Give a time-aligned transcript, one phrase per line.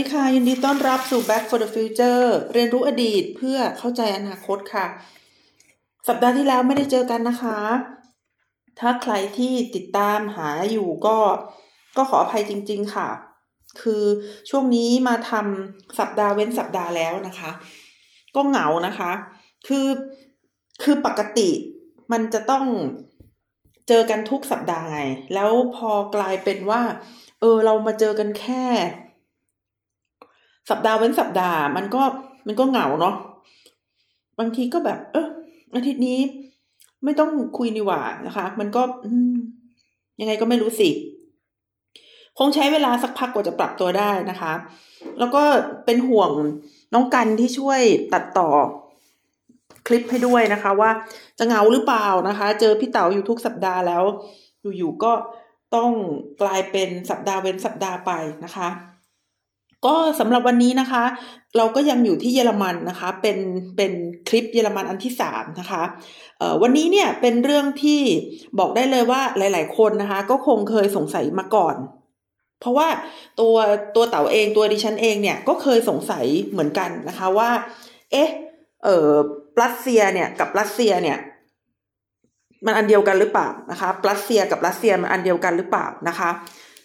[0.00, 2.24] ดีค่ะ ยินดีต้อนรับสู่ Back for the Future
[2.54, 4.86] เรียนรู้อดีตเพื่อเข้าใจอนาคตค่ะ
[6.08, 7.58] สัปดาห์ที่แล้วไม่ได้เจอกันนะคะ
[8.80, 11.16] ถ้าใครที่ติดตามหาอยู่ก็
[11.96, 13.08] ก็ขออภัยจริง ๆค่ะ
[13.80, 14.04] คือ
[14.50, 17.50] ช่วงนี้มาทำสัปดาห์เว้นสัปดาห์แล้วนะคะ
[18.34, 19.12] ก็เหงานะคะ
[19.66, 19.86] คือ
[20.82, 21.48] คือปกติ
[22.12, 22.64] มันจะต้อง
[23.88, 25.00] เจอกันทุกสัปดาห์ไง
[25.34, 26.82] แล้วพอกลายเป็นว่า
[27.40, 28.64] เออเรามาเจอกันแค่
[30.70, 32.02] สัปดาห์เว้นสัปดาห์ มันก็
[32.46, 33.14] มันก็เหงาเนาะ
[34.38, 35.28] บางทีก็แบบ เออ
[35.74, 36.18] อาทิตย์นี้
[37.04, 38.82] ไม่ต้องคุยนี่หว่านะคะ มันก็
[40.20, 40.90] ยังไงก็ไม่รู้สิ
[42.38, 44.52] คงใช้เวลาสักพักกว่าจะปรับตัวได้นะคะ
[45.18, 45.42] แล้วก็
[45.84, 46.30] เป็นห่วง
[46.94, 47.80] น้องกันที่ช่วย
[48.12, 48.50] ตัดต่อ
[49.86, 50.90] คลิปให้ด้วยนะคะ ว่า
[51.38, 54.04] จะเหงาหรือเปล่านะคะ เจอพี่เต๋าอยู่ทุกสัปดาห์แล้ว
[54.78, 55.12] อยู่ๆก็
[55.74, 55.90] ต้อง
[56.42, 58.12] กลายเป็นสัปดาห์เว้นสัปดาห์ไป
[58.44, 58.68] นะคะ
[59.86, 61.04] ก็สำหรับวันนี้นะคะ
[61.56, 63.38] เราก็ยังอยู่ที่เยอรมันนะคะ เป็น
[63.76, 63.92] เป็น
[64.28, 65.82] คลิปเยอรมันอันที่สามนะคะ
[66.62, 68.00] วันนี้เนี่ยเป็นเรื่องที่
[68.58, 71.76] บอกได้เลยว่าหลาย ๆ คนนะคะ ก็คงเคยสงสัยมาก่อน
[72.60, 72.88] เพราะว่า
[73.40, 73.56] ตัว
[73.96, 77.50] ตัวเต๋าเองตัวดิฉันเองเนี่ยก็เคยสงสัยเหมือนกันนะคะว่า
[78.12, 78.30] เอ๊ะ
[78.84, 79.10] เออป
[79.62, 81.18] รัสเซียเนี่ยกับรัสเซียเนี่ย
[82.66, 86.30] มันอันเดียวกันหรือเปล่านะคะปรัสเซียกับรัสเซียมันอันเดียวกันหรือเปล่านะคะ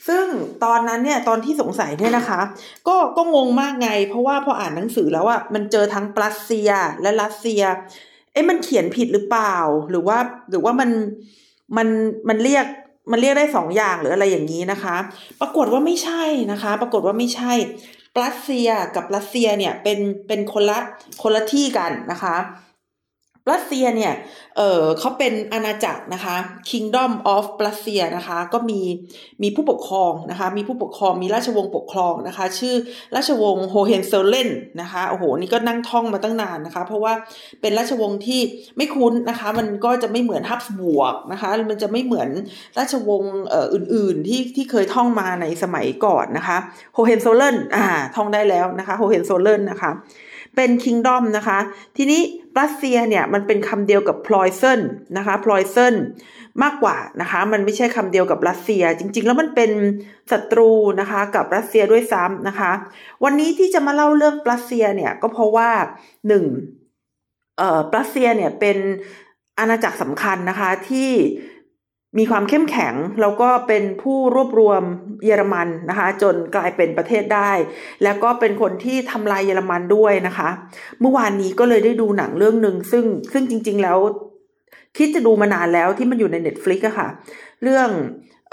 [0.07, 0.25] ซึ่ง
[0.63, 2.41] ตอนนั้นเนี่ยตอนที่สงสัยเนี่ยนะคะ
[2.87, 6.69] ก็ก็งงมากไง เพราะว่าพออ่านหนังสือแล้วอะมันเจอทั้งปรัสเซีย
[7.01, 7.61] และรัสเซีย
[8.33, 9.55] เอ๊ะมันเขียนผิดหรือเปล่า
[9.89, 10.17] หรือว่า
[10.49, 10.89] หรือว่ามัน
[11.77, 11.87] มัน
[12.29, 12.65] มันเรียก
[13.11, 14.95] มันเรียกได้สองอย่างหรืออะไรอย่างนี้นะคะ
[15.41, 17.53] ปรากฏว่าไม่ใช่นะคะ ปรากฏว่าไม่ใช่
[18.15, 20.79] ปรัสเซียกับรัสเซียเนี่ยเป็นเป็นคนละ
[21.21, 22.35] คนละที่กันนะคะ
[23.51, 24.13] รัสเซียเนี่ย
[24.57, 26.35] เออเขาเป็นอาณาจักรนะคะ
[26.69, 28.81] Kingdom of รัสเซียนะคะ ก็มี
[29.43, 32.75] มีผู้ปกครองนะคะ มีผู้ปกครอง มีราชวงศ์ปกครองนะคะ ชื่อ
[33.15, 34.49] ราชวงศ์โฮเฮนเซเลน
[34.81, 37.13] นะคะ โอ้โห นี่ก็นั่งท่องมาตั้งนานนะคะ เพราะว่า
[37.61, 38.41] เป็นราชวงศ์ที่
[38.77, 42.29] ไม่คุ้นนะคะ มันก็จะไม่เหมือนฮับสบวกนะคะ มันจะไม่เหมือน
[42.77, 46.57] ราชวงศ์เอ่ออื่น ๆ ที่ที่เคยท่องมาในสมัยก่อนนะคะ
[46.93, 47.85] โฮเฮนโซลเลิร์นอ่า
[48.15, 49.91] ท่องได้แล้วนะคะ โฮเฮนโซลเลิร์นนะคะ
[50.55, 51.57] เป็น kingdom นะคะ
[51.97, 52.21] ทีนี้ ป
[52.59, 54.81] รัสเซียเนี่ยมันเป็นคำเดียวกับ Preußen
[55.17, 55.95] นะคะ Preußen
[56.63, 59.71] มากกว่านะคะมันไม่ใช่คำเดียวกับรัสเซีย จริง ๆ แล้วมันเป็น
[60.31, 62.71] ศัตรูนะคะกับรัสเซียด้วยซ้ำนะคะ
[63.23, 65.69] วันนี้ที่จะมาเล่าเรื่องปรัสเซียเนี่ยก็เพราะว่า
[66.27, 66.45] หนึ่ง
[67.57, 68.77] เอ่อปรัสเซียเนี่ยเป็น
[69.59, 71.09] อาณาจักรสำคัญนะคะที่
[72.17, 74.81] มีความเข้มแข็งแล้วก็เป็นผู้รวบรวม
[75.25, 77.51] เยอรมันนะคะ จนกลายเป็นประเทศได้
[78.03, 80.49] แล้วก็เป็นคนที่ทำลายเยอรมันด้วยนะคะ
[81.01, 83.97] เมื่อวานนี้ก็เลยได้ดูหนังเรื่องหนึ่งซึ่งซึ่งจริง ๆ แล้ว
[84.97, 87.09] คิดจะดูมานานแล้วที่มันอยู่ใน Netflix อะค่ะ
[87.63, 87.89] เรื่อง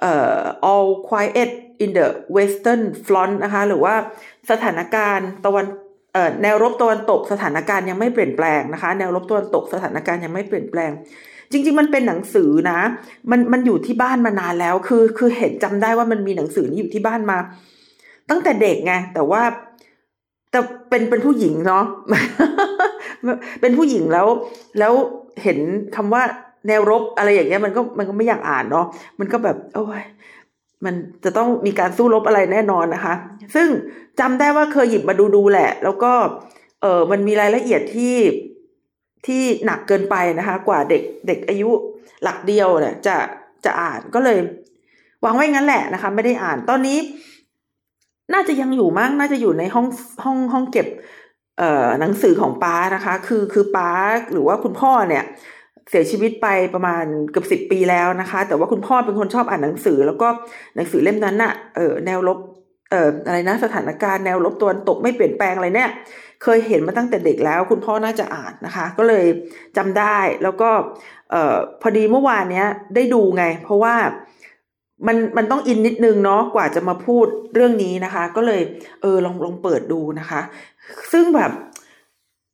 [0.01, 0.39] เอ่อ
[0.73, 1.51] All Quiet
[1.85, 2.07] in the
[2.37, 3.95] Western Front นะคะ หรือว่า
[4.51, 5.67] สถานการณ์ตะวัน
[6.13, 10.91] เอ่อแนวรบตะวันตกสถานการณ์ยังไม่เปลี่ยนแปลงนะคะ แนวรบตะวันตกสถานการณ์ยังไม่เปลี่ยนแปลง
[11.53, 12.79] จริง ๆ มันเป็นหนังสือนะ
[13.31, 17.39] มันมันอยู่ที่บ้านมานานแล้ว คือคือเห็นจำได้ว่ามันมีหนังสือนี้อยู่ที่บ้านมา
[18.31, 19.43] ตั้งแต่เด็กไงแต่ว่า
[20.51, 20.61] แต่
[20.91, 21.85] เป็นเป็นผู้หญิงเนาะ
[23.61, 24.27] เป็นผู้หญิงแล้ว
[24.79, 24.93] แล้ว
[25.43, 25.59] เห็น
[25.97, 26.23] คำว่า
[26.69, 28.87] แนวรบอะไรอย่างเงี้ยมันก็มันก็ไม่อยากอ่านเนาะ
[29.19, 30.03] มันก็แบบโอ้ย
[30.85, 33.15] มันจะต้องมีการสู้รบอะไรแน่นอนนะคะ
[33.55, 33.69] ซึ่ง
[34.21, 36.13] จำได้ว่าเคยหยิบมาดูดูแหละ แล้วก็
[36.83, 38.15] เออมันมีรายละเอียดที่
[39.27, 41.71] ที่หนักเกินไปนะคะ กว่าเด็กเด็กอายุ
[42.23, 43.17] หลักเดียวเนี่ยจะ
[43.65, 44.39] จะอ่านก็เลย
[45.25, 46.99] วางไว้งั้นแหละนะคะ ไม่ได้อ่านตอนนี้
[48.35, 49.87] น่าจะยังอยู่มั้งน่าจะอยู่ในห้อง
[50.25, 50.87] ห้องห้องเก็บ
[51.59, 53.89] เอ่อหนังสือของป้านะคะ คือคือป้า
[54.33, 55.25] หรือว่าคุณพ่อเนี่ย
[55.91, 60.29] เสียชีวิตไปประมาณเกือบสิบปีแล้วนะคะ แต่ว่าคุณพ่อเป็นคนชอบอ่านหนังสือ แล้วก็
[60.77, 62.39] หนังสือเล่มนั้นน่ะเออแนวลบ
[62.93, 65.91] เอ่ออะไรนะสถานการณ์แนวลบตะวันตกไม่เปลี่ยนแปลงอะไรเนี่ย
[66.43, 69.27] เคยเห็นมาตั้งแต่เด็กแล้ว คุณพ่อน่าจะอ่านนะคะ ก็เลย
[69.77, 70.71] จำได้แล้วก็
[71.31, 73.95] เอ่อพอดีเมื่อวานเนี้ยได้ดูไง เพราะว่า
[75.07, 78.61] มันมันต้องอินนิดนึงเนาะกว่าจะมาพูดเรื่องนี้นะคะ ก็เลย
[79.03, 80.41] เออลองลองเปิดดูนะคะ
[81.13, 81.51] ซึ่งแบบ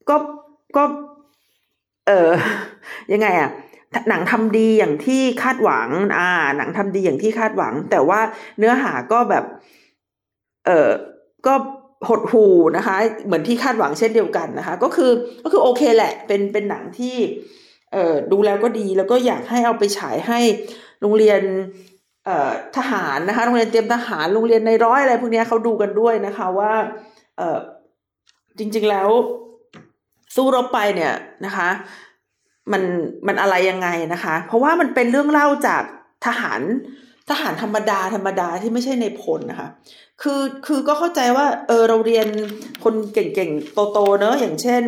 [0.08, 0.16] ก็
[0.76, 0.84] ก็
[2.06, 2.30] เออ
[3.12, 3.50] ยังไงอะ
[4.08, 5.88] หนังทำดีอย่างที่คาดหวัง
[6.18, 8.20] อ่า หนังทำดีอย่างที่คาดหวัง แต่ว่า
[8.58, 9.44] เนื้อหาก็แบบ
[10.68, 10.90] เออ
[11.46, 11.54] ก็
[12.08, 15.10] หดหูนะคะ เหมือนที่คาดหวังเช่นเดียวกันนะคะ ก็คือ
[15.44, 17.16] ก็คือโอเคแหละ เป็นเป็นหนังที่
[17.92, 20.40] เออดูแล้วก็ดีแล้วก็อยากให้เอาไปฉายให้
[21.00, 21.42] โรงเรียน
[22.24, 26.72] เอ่อทหารนะคะโรงเรียนเตรียมทหารโรงเรียนในร้อยอะไรพวกนี้เขาดูกันด้วยนะคะว่า
[27.38, 27.58] เออ
[28.58, 29.08] จริงๆแล้ว
[30.36, 31.14] สู้รบไปเนี่ย
[31.46, 31.68] นะคะ
[32.72, 32.82] มัน
[33.26, 35.82] มันอะไรยังไงนะคะ เพราะว่ามันเป็นเรื่องเล่าจาก
[36.26, 36.60] ทหาร
[37.30, 39.68] ทหารธรรมดาธรรมดาที่ไม่ใช่ในพลนะคะ
[40.22, 42.28] คือคือก็เข้าใจว่าเออเราเรียน
[42.84, 44.84] คนเก่งๆโตๆเนอะอย่างเช่น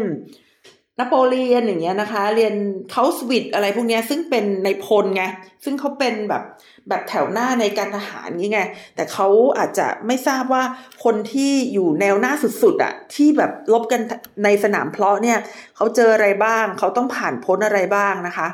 [1.00, 2.54] นโปเลียนอย่างเงี้ยนะคะ เรียน
[2.92, 5.24] เขาสวิตอะไรพวกเนี้ยซึ่งเป็นในพลไง
[5.64, 6.44] ซึ่งเขาเป็นแบบ
[6.88, 8.60] แบบแถวหน้าในการทหารงี้ไง
[8.94, 10.62] แต่เขาอาจจะไม่ทราบว่า
[11.04, 12.32] คนที่อยู่แนวหน้า
[12.62, 14.00] สุดๆอะที่แบบลบกัน
[14.44, 15.38] ในสนามเพลาะเนี่ย
[15.76, 18.48] เขาเจออะไรบ้าง เขาต้องผ่านพ้นอะไรบ้างนะคะ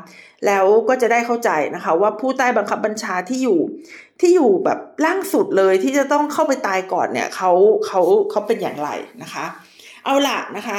[0.47, 3.61] แล้วก็จะได้เข้าใจนะคะ ว่าผู้ใต้บังคับบัญชาที่อยู่
[4.21, 7.53] ที่อยู่แบบล่างสุดเลยที่จะต้องเข้าไปตายก่อนเนี่ยเขา
[7.87, 8.01] เขา
[8.31, 8.91] เขาเป็นอย่างไร
[9.23, 9.45] นะคะ
[10.07, 10.79] เอาละนะคะ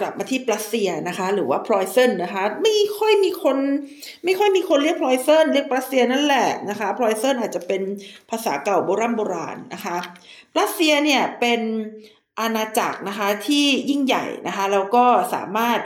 [0.00, 3.56] กลับมาที่ปรัสเซียนะคะ หรือว่าพลอยเซนนะคะไม่ค่อยมีคน
[4.24, 7.82] ไม่ค่อยมีคนเรียกพลอยเซนเรียกปรัสเซียนั่นแหละนะคะพลอยเซนอาจจะเป็น
[8.30, 9.96] ภาษาเก่าโบราณโบราณนะคะ
[10.54, 11.60] ปรัสเซียเนี่ยเป็น
[12.40, 15.04] อาณาจักรนะคะที่ยิ่งใหญ่นะคะแล้วก็
[15.34, 15.78] สามารถ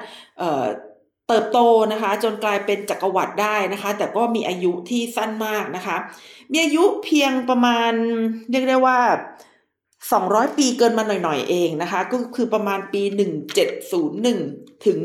[1.29, 1.59] เติบโต
[1.93, 5.97] นะคะจนกลายเป็นจักรวรรดิได้นะคะ แต่ก็มีอายุที่สั้นมากนะคะ
[6.53, 7.93] มีอายุเพียงประมาณ
[8.51, 8.99] เรียกได้ว่า
[10.11, 13.03] 200 ปีเกินมาหน่อยๆเองนะคะ ก็คือประมาณปี
[13.93, 14.99] 1701 ถึง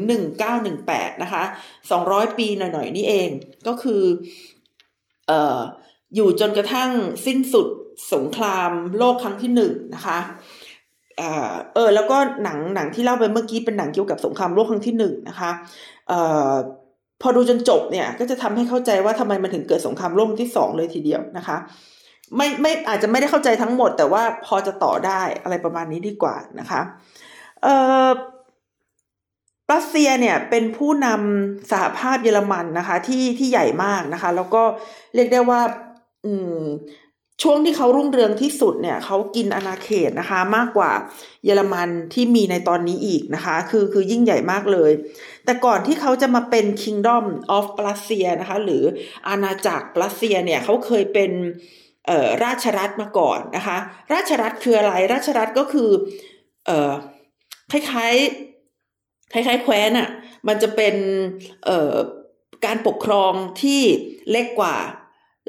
[0.58, 1.44] 1918 นะคะ
[1.92, 3.30] 200 ปีหน่อยๆนี่เอง
[3.68, 4.04] ก็คือ
[5.28, 5.60] เอ่อ
[6.16, 6.90] อยู่จนกระทั่ง
[7.26, 7.68] สิ้นสุด
[8.14, 10.20] สงครามโลกครั้งที่หนึ่งนะคะ
[11.74, 15.52] เออแล้วก็หนังหนังที่เล่าไปเมื่อกี้เป็นหนังเกี่ยวกับสงครามโลกครั้งที่หนึ่งนะคะ
[16.08, 16.20] เอ่
[16.52, 16.54] อ
[17.22, 21.58] พอดูจนจบเนี่ยก็จะทำให้เข้าใจว่าทำไมมันถึงเกิดสงครามโลกที่สองเลยทีเดียวนะคะ
[22.36, 26.82] ไม่ไม่อาจจะไม่ได้เข้าใจทั้งหมด แต่ว่าพอจะต่อได้อะไรประมาณนี้ดีกว่านะคะ
[27.64, 27.76] เอ่
[28.08, 28.10] อ
[29.72, 34.64] รัสเซียเนี่ยเป็นผู้นำสหภาพเยอรมันนะคะ ที่ที่ใหญ่มากนะคะ แล้วก็
[35.16, 35.62] เรียกได้ว่า
[36.26, 36.62] อืม
[37.46, 40.92] ช่วงที่เขารุ่งเรืองที่สุดเนี่ยเขากินอาณาเขตนะคะ มากกว่า
[41.46, 44.92] เยอรมันที่มีในตอนนี้อีกนะคะ คือคือยิ่งใหญ่มากเลย
[45.46, 47.26] แต่ก่อนที่เขาจะมาเป็น Kingdom
[47.58, 48.84] of p r u s s i a นะคะ หรือ
[49.28, 51.32] อาณาจักรปรัสเซียเนี่ยเขาเคยเป็น
[52.44, 53.78] ราชรัฐมาก่อนนะคะ
[54.14, 55.90] ราชรัฐคืออะไร ราชรัฐก็คือ
[56.66, 56.92] เออ
[57.72, 60.10] คล้ายๆ คล้ายๆ แคว้นอะ่ะ
[60.48, 60.96] มันจะเป็น
[61.66, 61.96] เอ่อ
[62.66, 63.82] การปกครองที่
[64.32, 64.78] เล็กกว่า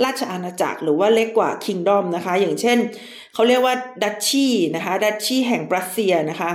[0.05, 2.79] ราชอาณาจักรหรือว่าเล็กกว่าคิงดอมนะคะ อย่างเช่น
[3.35, 6.51] เขาเรียกว่าดัชชีนะคะดัชชีแห่งปรัสเซียนะคะ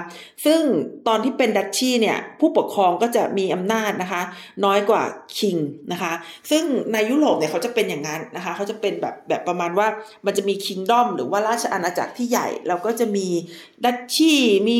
[0.46, 0.62] ซึ่ง
[1.08, 4.22] ตอนที่เป็นดัชชีเนี่ยผู้ปกครองก็จะมีอำนาจนะคะ
[4.66, 5.04] น้อยกว่า
[5.38, 5.58] คิง
[5.92, 6.14] นะคะ
[6.52, 6.64] ซึ่ง
[6.94, 9.88] ในยุโรปเนี่ยเขาจะเป็นอย่างนั้นนะคะเขาจะเป็นแบบแบบประมาณว่า
[10.26, 13.28] มันจะมีคิงดอมหรือว่าราชอาณาจักรที่ใหญ่ แล้วก็จะมี
[13.86, 14.34] ดัชชี
[14.68, 14.76] มี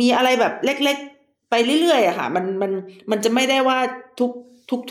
[0.00, 2.72] มีอะไรแบบเล็กๆ ไปเรื่อยๆอะค่ะมันมัน
[3.10, 3.78] มันจะไม่ได้ว่า
[4.20, 4.30] ทุก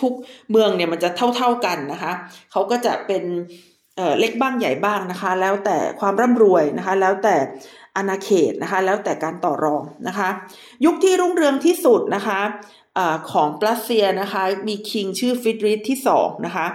[0.01, 2.13] ทุกๆ เมืองเนี่ยมันจะเท่าๆกันนะคะ
[2.51, 3.23] เขาก็จะเป็น
[4.19, 7.35] เล็กบ้างใหญ่บ้างนะคะ แล้วแต่ความร่ำรวยนะคะ แล้วแต่
[7.95, 10.29] อาณาเขตนะคะ แล้วแต่การต่อรองนะคะ
[10.85, 12.39] ยุคที่รุ่งเรืองที่สุดนะคะ
[12.97, 12.99] อ
[13.31, 16.65] ของปรัสเซียนะคะมีคิงชื่อฟิดริสที่สองนะคะ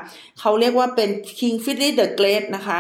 [0.41, 1.11] เขาเรียกว่าเป็น
[1.41, 2.79] คิงฟิดริสเดอะเกรดนะคะ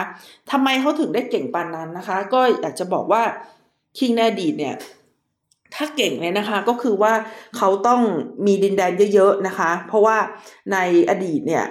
[0.50, 3.22] ทำไมเขาถึงได้เก่งปานนั้นนะคะ ก็อยากจะบอกว่า
[3.98, 4.74] คิงในอดีตเนี่ย
[5.76, 7.12] ถ้าเก่งเลยนะคะก็คือว่า
[7.56, 8.00] เขาต้อง
[8.46, 10.16] มีดินแดนเยอะๆนะคะ เพราะว่า
[10.72, 10.78] ใน
[11.10, 11.64] อดีตเนี่ย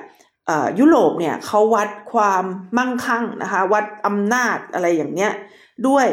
[0.80, 2.44] ยุโรปเนี่ยเขาวัดความ
[2.78, 5.32] มั่งคั่งนะคะ วัดอำนาจอะไรอย่างเนี้ย
[5.88, 6.08] ด้วย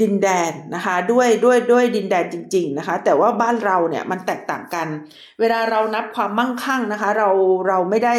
[0.00, 4.86] ดินแดนนะคะด้วยด้วยด้วยดินแดนจริง ๆนะคะ แต่ว่าบ้านเราเนี่ยมันแตกต่างกัน
[5.40, 7.28] เวลาเรานับความมั่งคั่งนะคะ เรา
[7.68, 8.14] เราไม่ได้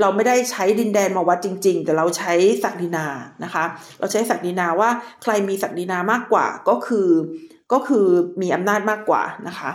[0.00, 2.32] เราไม่ได้ใช้ดินแดนมาวัดจริง ๆ แต่เราใช้
[2.64, 3.06] ศักดินา
[3.44, 3.64] นะคะ
[3.98, 4.90] เราใช้ศักดินาว่า
[5.22, 7.08] ใครมีศักดินามากกว่าก็คือ
[7.72, 8.06] ก็คือ
[8.40, 9.70] มีอำนาจมากกว่านะคะ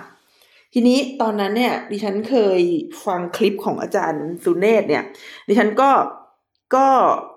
[0.74, 2.62] ทีนี้ตอนนั้นเนี่ยดิฉันเคย
[3.06, 5.04] ฟังคลิปของอาจารย์สุเนศเนี่ย
[5.48, 5.90] ดิฉันก็
[6.76, 6.88] ก็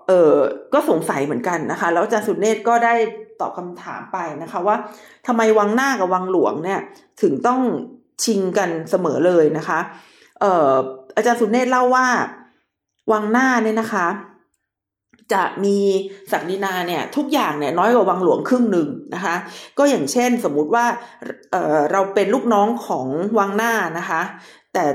[0.07, 0.35] เออ
[0.73, 2.95] ก็สงสัยเหมือนกันนะคะ แล้วอาจารย์สุเนศก็ได้
[3.39, 4.75] ตอบคำถามไปนะคะว่า
[5.27, 6.79] ทำไมวังหน้ากับวังหลวงเนี่ย
[7.21, 7.61] ถึงต้อง
[8.23, 9.79] ชิงกันเสมอเลยนะคะ
[10.39, 10.71] เออ
[11.15, 12.07] อาจารย์สุเนศเล่าว่า
[13.11, 14.07] วังหน้าเนี่ยนะคะ
[15.33, 15.77] จะมี
[16.31, 19.35] ศักดินาเนี่ยทุกอย่างเนี่ยน้อยกว่าวังหลวงครึ่งหนึ่งนะคะ
[19.77, 20.85] ก็อย่างเช่นสมมุติว่า
[21.51, 23.07] เเราเป็นลูกน้องของ
[23.37, 24.21] วังหน้านะคะ
[24.73, 24.85] แต่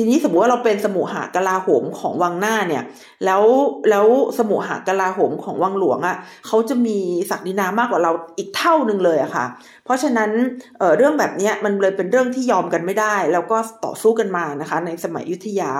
[0.00, 2.82] ทีนี้สมมติว่าเราเป็นสมุหากลาโหมของวังหน้าเนี่ย
[3.24, 3.42] แล้ว
[3.90, 4.06] แล้ว
[4.38, 6.16] สมุหากลาโหมของวังหลวงอะ่ะ
[6.46, 6.98] เขาจะมี
[7.30, 9.44] ศักดินามากกว่าเราอีกเท่าหนึ่งเลยอะค่ะ
[9.84, 10.30] เพราะฉะนั้น
[10.78, 15.70] เเรื่องแบบนี้มันเลยเป็นเรื่องที่ยอมกันไม่ได้ แล้วก็ต่อสู้กันมานะคะ ในสมัยยุทธยา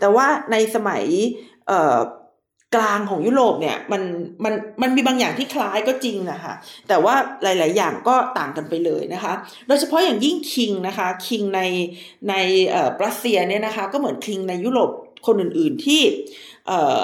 [0.00, 1.02] แต่ว่าในสมัย
[2.74, 4.02] กลางของยุโรปเนี่ยมัน
[4.44, 6.54] มันมันมีบางอย่างที่คล้ายก็จริงนะคะ
[6.88, 9.32] แต่ว่าหลาย ๆ อย่างก็ต่างกันไปเลยนะคะ
[9.66, 11.60] โดยเฉพาะอย่างยิ่งคิงนะคะคิงใน
[12.28, 12.34] ใน
[12.70, 14.90] เอ่อรัสเซียเนี่ยนะคะก็เหมือนคิงในยุโรป
[15.26, 16.00] คนอื่น ๆ ที่
[16.66, 17.00] เอ่อ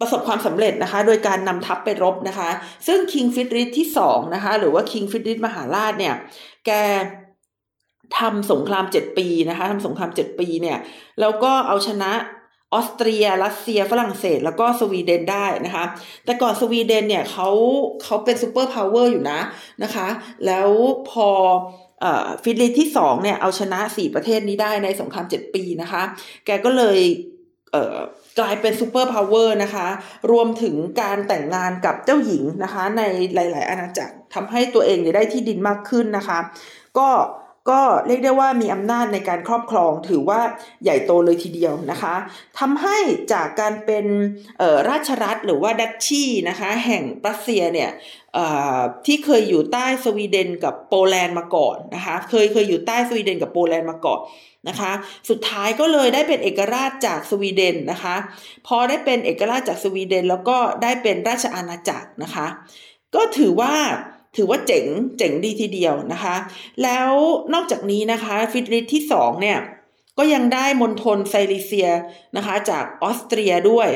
[0.00, 2.50] ประสบความสำเร็จนะคะ โดยการนำทัพไปรบนะคะ
[2.86, 6.14] ซึ่ง King Frederick ที่สองนะคะ หรือว่า King Frederick มหาราชเนี่ย
[6.66, 6.70] แก
[8.18, 10.78] ทำสงครามเจ็ดปีนะคะทำสงครามเจ็ดปีเนี่ย
[11.20, 12.10] แล้วก็เอาชนะ
[12.76, 15.84] ออสเตรีย รัสเซีย ฝรั่งเศส แล้วก็สวีเดนได้นะคะ
[16.24, 17.48] แต่ก่อนสวีเดนเนี่ยเขา
[18.02, 19.40] เขาเป็น superpower อยู่นะ
[19.82, 20.08] นะคะ
[20.46, 20.68] แล้ว
[21.10, 21.28] พอ
[22.44, 26.02] Frederick ที่สองเนี่ยเอาชนะสี่ประเทศนี้ได้ในสงครามเจ็ดปีนะคะ
[26.46, 27.00] แกก็เลย
[28.38, 29.86] กลายเป็น superpower นะคะ
[30.32, 33.02] รวมถึงการแต่งงานกับเจ้าหญิงนะคะ ใน
[33.34, 36.38] หลาย ๆ อาณาจักรทำให้ตัวเองได้ที่ดินมากขึ้นนะคะ
[36.98, 37.08] ก็
[37.70, 40.40] ก็เรียกได้ว่ามีอำนาจในการครอบครองถือว่า
[40.84, 42.14] ใหญ่โตเลยทีเดียวนะคะ
[42.58, 42.96] ทำให้
[43.32, 44.06] จากการเป็น
[44.88, 47.90] ราชรัฐหรือว่า duchy นะคะแห่งปรัสเซียเนี่ย
[49.06, 54.20] ที่เคยอยู่ใต้สวีเดนกับโปแลนด์มาก่อนนะคะเคยเคยอยู่ใต้สวีเดนกับโปแลนด์มาก่อน
[54.68, 54.92] นะคะ
[55.30, 58.16] สุดท้ายก็เลยได้เป็นเอกราชจากสวีเดนนะคะ
[58.66, 62.46] พอได้เป็นเอกราชจากสวีเดนแล้วก็ได้เป็นราชอาณาจักรนะคะ
[63.14, 63.74] ก็ถือว่า
[64.36, 64.84] ถือว่าเจ๋ง
[65.18, 66.36] เจ๋งดีทีเดียวนะคะ
[66.82, 67.10] แล้ว
[67.54, 69.58] นอกจากนี้นะคะฟิตริสที่สองเนี่ย
[70.18, 71.90] ก็ยังได้มณฑลไซริเซีย
[72.36, 73.88] นะคะ จากออสเตรียด้วย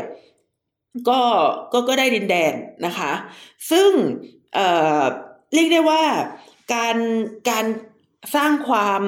[1.09, 1.21] ก็
[1.73, 2.53] ก็ก็ได้ดินแดน
[2.87, 3.13] นะคะ
[3.71, 3.91] ซึ่ง
[4.55, 6.03] เเรียกได้ว่า
[6.75, 6.97] การ
[7.51, 7.67] การ
[8.35, 9.03] สร้างความ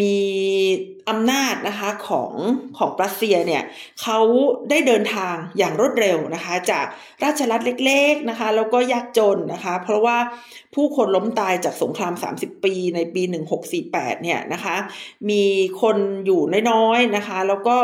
[0.00, 0.18] มี
[1.08, 2.32] อำนาจนะคะของ
[2.78, 3.62] ของรัสเซียเนี่ย
[4.02, 4.18] เขา
[4.70, 6.86] ได้เดินทางอย่างรวดเร็วนะคะ จาก
[7.24, 10.18] ราชรัฐเล็กๆนะคะแล้วก็ยากจนนะคะ เพราะว่า
[10.74, 13.22] ผู้คนล้มตายจากสงคราม 30 ปีในปี
[13.72, 14.76] 1648เนี่ยนะคะ
[15.30, 15.44] มี
[15.82, 17.76] คนอยู่น้อยๆนะคะ แล้วก็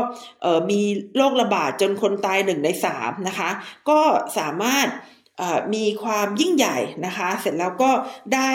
[0.70, 0.80] มี
[1.16, 3.50] โรคระบาดจนคนตายหนึ่งในสามนะคะ
[3.88, 4.00] ก็
[4.38, 4.88] สามารถ
[5.74, 7.90] มีความยิ่งใหญ่นะคะ เสร็จแล้วก็
[8.34, 8.52] ได้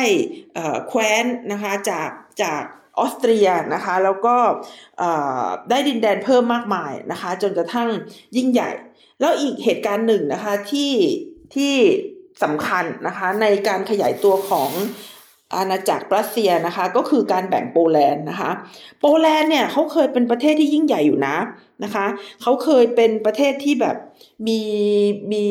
[0.88, 2.10] แคว้นนะคะจาก
[2.44, 2.62] จาก
[3.00, 4.36] ออสเตรียนะคะ แล้วก็
[5.70, 7.90] ได้ดินแดนเพิ่มมากมายนะคะ จนกระทั่ง
[8.38, 8.70] ยิ่งใหญ่
[9.20, 10.92] แล้วอีกเหตุการณ์หนึ่งนะคะที่
[11.56, 11.76] ที่
[12.44, 14.70] สำคัญนะคะในการขยายตัวของ
[15.56, 18.52] อาณาจักรปรัสเซียนะคะ ก็คือการแบ่งโปแลนด์นะคะ
[19.00, 21.38] โปแลนด์เนี่ยเขาเคยเป็นประเทศที่ยิ่งใหญ่อยู่นะ
[21.84, 22.06] นะคะ
[22.42, 23.98] เขาเคยเป็นประเทศที่แบบ
[24.48, 24.62] มี
[25.32, 25.48] มี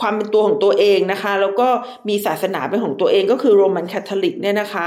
[0.00, 1.68] ความเป็นตัวของตัวเองนะคะ แล้วก็
[2.08, 4.86] มีศาสนาเป็นของตัวเองก็คือโรมันคาทอลิกเนี่ยนะคะ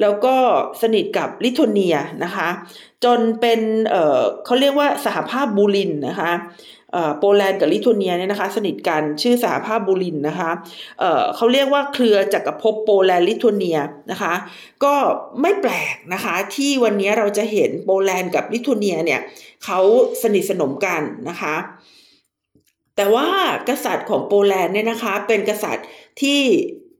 [0.00, 0.34] แล้วก็
[0.82, 2.48] สนิทกับลิทัวเนียนะคะ
[3.04, 6.32] จนเป็นเขาเรียกว่าสหภาพลูบลินนะคะ
[7.20, 10.50] โปแลนด์กับลิทัวเนียเนี่ยนะคะสนิทกันชื่อสหภาพลูบลินนะคะ
[10.98, 13.78] เเขาเรียกว่าเครือจักรภพโปแลนด์ลิทัวเนีย
[14.10, 14.34] นะคะ
[14.84, 14.94] ก็
[15.40, 19.20] ไม่แปลกนะคะที่วันนี้เราจะเห็นโปแลนด์กับลิทัวเนียเนี่ย
[19.64, 19.80] เขา
[20.22, 21.54] สนิทสนมกันนะคะ
[22.96, 23.28] แต่ว่า
[23.68, 25.86] กษัตริย์ของโปแลนด์เนี่ยนะคะ เป็นกษัตริย์
[26.20, 26.40] ที่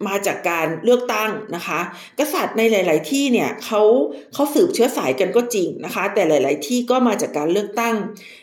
[0.08, 1.80] มาจากการเลือกตั้งนะคะ
[2.20, 3.82] กษัตริย์ในหลาย ๆ ที่เนี่ยเขา
[4.34, 7.94] เขาสืบเชื้อสายกันก็จริงนะคะ แต่หลาย ๆ ที่ก็มาจากการเลือกตั้ง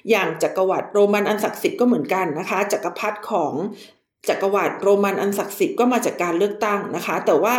[0.09, 3.53] อย่างจักรวรรดิโรมันอันศักดิ์สิทธิ์ก็เหมือนกันนะคะจักรพรรดิของ
[4.29, 7.53] จักรวรรดิโรมันอันศักดิ์สิทธิ์ก็มาจากการเลือกตั้งนะคะ แต่ว่า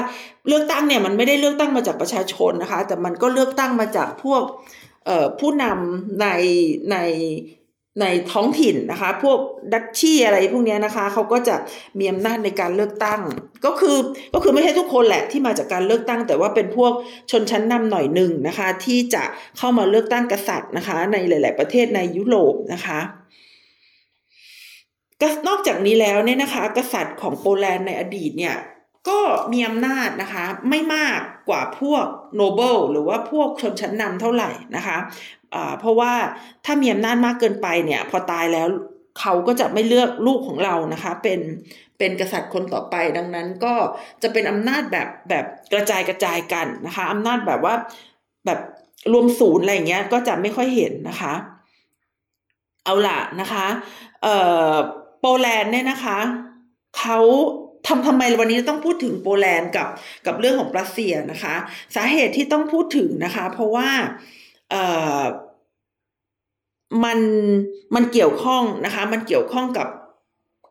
[0.48, 4.42] เลือกตั้งเนี่ยมันไม่ได้เลือกตั้งมาจากประชาชนนะคะ แต่มันก็เลือกตั้งมาจากพวก
[5.40, 6.26] ผู้นำใน
[6.92, 6.96] ใน
[8.00, 9.38] ในท้องถิ่นนะคะ พวก
[9.72, 11.56] ดัชชี่อะไรพวกนี้นะคะเขาก็จะ
[11.98, 13.20] มีอำนาจในการเลือกตั้ง
[13.64, 13.96] ก็คือ
[14.34, 16.92] ก็คือไม่ใช่ทุกคนแหละที่มาจากการเลือกตั้ง แต่ว่าเป็นพวก
[17.30, 19.22] ชนชั้นนำหน่อยหนึ่งนะคะ ที่จะ
[19.58, 23.00] เข้ามาเลือกตั้งกษัตริย์นะคะ ในหลาย ๆ ประเทศในยุโรปนะคะ
[25.48, 28.54] นอกจากนี้แล้วเนี่ยนะคะ กษัตริย์ของโปแลนด์ในอดีตเนี่ย
[29.08, 29.20] ก็
[29.52, 31.18] มีอำนาจนะคะไม่มาก
[31.48, 32.04] กว่าพวก
[32.36, 34.98] โนเบิลหรือว่าพวกชนชั้นนำเท่าไหร่นะคะ
[35.80, 36.12] เพราะว่า
[36.64, 38.66] ถ้ามีอำนาจมากเกินไปเนี่ยพอตายแล้ว
[39.20, 41.40] เขาก็จะไม่เลือกลูกของเรานะคะเป็น
[41.98, 43.74] เป็นกษัตริย์คนต่อไปดังนั้นก็
[44.22, 47.74] จะเป็นอำนาจแบบแบบกระจายกระจายกันนะคะอำนาจแบบว่า
[48.46, 48.60] แบบ
[49.12, 51.34] รวมศูนย์อะไรเงี้ยก็จะไม่ค่อยเห็นนะคะ
[52.84, 53.66] เอาล่ะนะคะ
[54.22, 54.36] เอ่
[54.70, 54.72] อ
[55.20, 56.18] โปแลนด์เนี่ยนะคะ
[56.98, 57.18] เขา
[57.86, 59.88] ทำทำไมวันนี้ต้องพูดถึงโปแลนด์กับ
[60.26, 61.54] กับเรื่องของรัสเซียนะคะ
[61.94, 63.88] สาเหตุที่ต้องพูดถึงนะคะ เพราะว่า
[64.70, 64.84] เอ่
[65.20, 65.22] อ
[67.04, 67.18] มัน
[67.94, 69.88] มันเกี่ยวข้องนะคะ มันเกี่ยวข้องกับ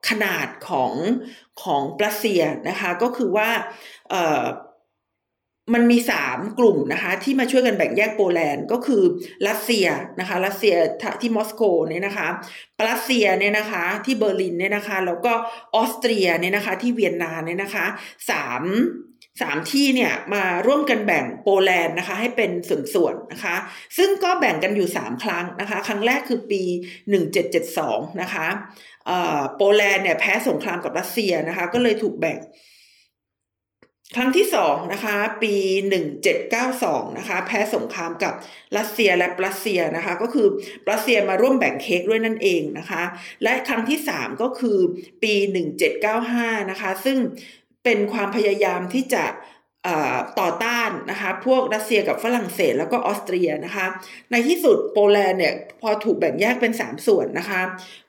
[0.10, 0.94] ขนาดของ
[1.63, 3.50] ของรัสเซียนะคะ ก็คือว่า
[4.10, 4.44] เอ่อ
[5.74, 9.03] มันมีสามกลุ่มนะคะที่มาช่วยกันแบ่งแยกโปแลนด์ก็คือ
[9.48, 9.88] รัสเซีย
[10.20, 10.75] นะคะรัสเซีย
[11.22, 12.28] ที่มอสโกเนี่ยนะคะป
[12.88, 15.34] รัสเซียเนี่ยนะคะที่เบอร์ลินเนี่ยนะคะแล้วก็
[15.75, 17.86] ออสเตรียเนี่ยนะคะที่เวียนนาเนี่ยนะคะ
[18.30, 18.63] สาม
[19.41, 22.51] สามที่เนี่ยมาร่วมกันแบ่งโปแลนด์นะคะให้เป็น
[22.94, 23.56] ส่วนๆนะคะ
[23.98, 26.62] ซึ่งก็แบ่งกันอยู่สามครั้งนะคะ ครั้งแรกคือปี
[27.10, 28.48] หนึ่งเจ็ดเจ็ดสองนะคะ
[29.58, 32.38] โปแลนด์เนี่ยแพ้สงครามกับรัสเซียนะคะก็เลยถูกแบ่ง
[34.15, 35.56] ครั้งที่สองนะคะปี
[35.89, 38.34] หนึ่งเจ็ดเก้าสองนะคะแพ้สงครามกับ
[38.77, 40.48] รัสเซียและปรัสเซียนะคะก็คือ
[40.86, 43.03] ปรัสเซียมาร่วมแบ่งเค้กด้วยนั่นเองนะคะ
[43.44, 44.77] และครั้งที่สามก็คือ
[45.24, 47.18] ปีหนึ่งเจ็ดเก้าห้านะคะซึ่ง
[47.84, 49.25] เป็นความพยายามที่จะ
[50.39, 53.86] ต่อต้านนะคะพวกรัสเซียกับปรัสเซียแล้วก็ออสเตรียนะคะ
[54.32, 57.62] ในที่สุดโปแลนด์เนี่ยพอถูกแบ่งแยกเป็น 3 ส่วนนะคะ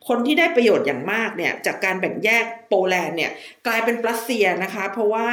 [0.08, 3.30] คนที่ได้ประโยชน์อย่างมากเนี่ยจากการแบ่งแยกโปแลนด์เนี่ย
[3.66, 5.26] กลายเป็นรัสเซียนะคะ เพราะว่า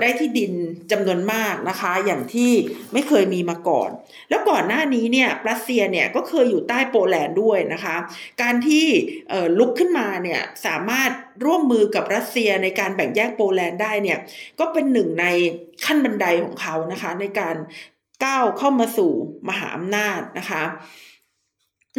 [0.00, 0.52] ได้ที่ดิน
[0.92, 2.52] จำนวนมากนะคะ อย่างที่
[2.92, 3.90] ไม่เคยมีมาก่อน
[4.30, 7.96] แล้วก่อนหน้านี้เนี่ยรัสเซียเนี่ยก็เคยอยู่ใต้โปแลนด์ด้วยนะคะ
[8.42, 8.86] การที่
[9.58, 11.10] ลุกขึ้นมาเนี่ยสามารถ
[11.44, 14.18] ร่วมมือกับรัสเซียในการแบ่งแยกโปแลนด์ได้เนี่ย
[14.60, 15.26] ก็เป็นหนึ่งใน
[15.84, 17.56] ขั้นบันไดของเขานะคะ ในการ
[18.24, 19.12] ก้าวเข้ามาสู่
[19.48, 20.62] มหาอำนาจนะคะ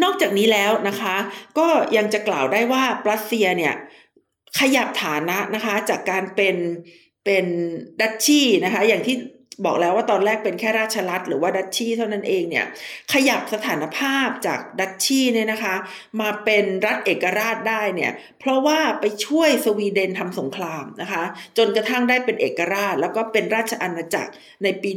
[0.03, 1.15] นอกจากนี้แล้วนะคะ
[1.57, 3.73] ก็ยังจะกล่าวได้ว่ารัสเซียเนี่ย
[4.59, 6.55] ขยับฐานะนะคะจากการเป็น
[7.25, 7.45] เป็น
[7.99, 9.15] ดัชชีนะคะอย่างที่
[9.65, 12.65] บอกแล้วว่าตอนแรกเป็นแค่ราชรัฐหรือว่าดัชชีเท่านั้นเองเนี่ย
[13.13, 15.75] ขยับสถานภาพจากดัชชีเนี่ยนะคะ
[16.21, 21.23] มาเป็นรัฐเอกราชได้เนี่ยเพราะว่าไปช่วยสวีเดนทำสงครามนะคะ
[21.57, 24.31] จนกระทั่งได้เป็นเอกราช แล้วก็เป็นราชอาณาจักร
[24.63, 24.89] ในปี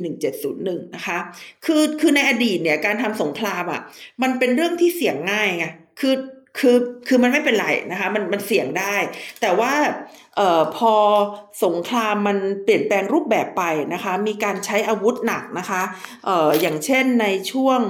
[0.45, 1.19] 1701 นะคะ
[1.65, 3.81] คือคือในอดีตเนี่ยการทำสงครามอะ่ะ
[4.23, 5.67] มันเป็นเรื่องที่เสี่ยงง่ายไง
[6.01, 6.15] คือ
[6.59, 6.77] คือ
[7.09, 8.97] คือมันไม่เป็นไรนะคะมันมันเสี่ยงได้
[9.41, 9.73] แต่ว่า
[10.39, 10.95] ออพอ
[11.65, 13.63] สงครามมันเปลี่ยนแปลงรูปแบบไป
[13.95, 15.83] นะคะ มีการใช้อาวุธหนักนะคะ
[16.29, 17.81] อออย่างเช่นในช่วง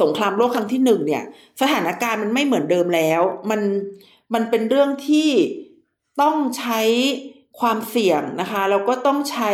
[0.00, 1.24] สงครามโลกครั้งที่หนึ่งเนี่ย
[1.60, 3.20] สถานการณ์มันไม่เหมือนเดิมแล้ว
[3.50, 3.60] มัน
[4.34, 5.30] มันเป็นเรื่องที่
[6.20, 6.80] ต้องใช้
[7.60, 9.52] ความเสี่ยงนะคะแล้วก็ต้องใช้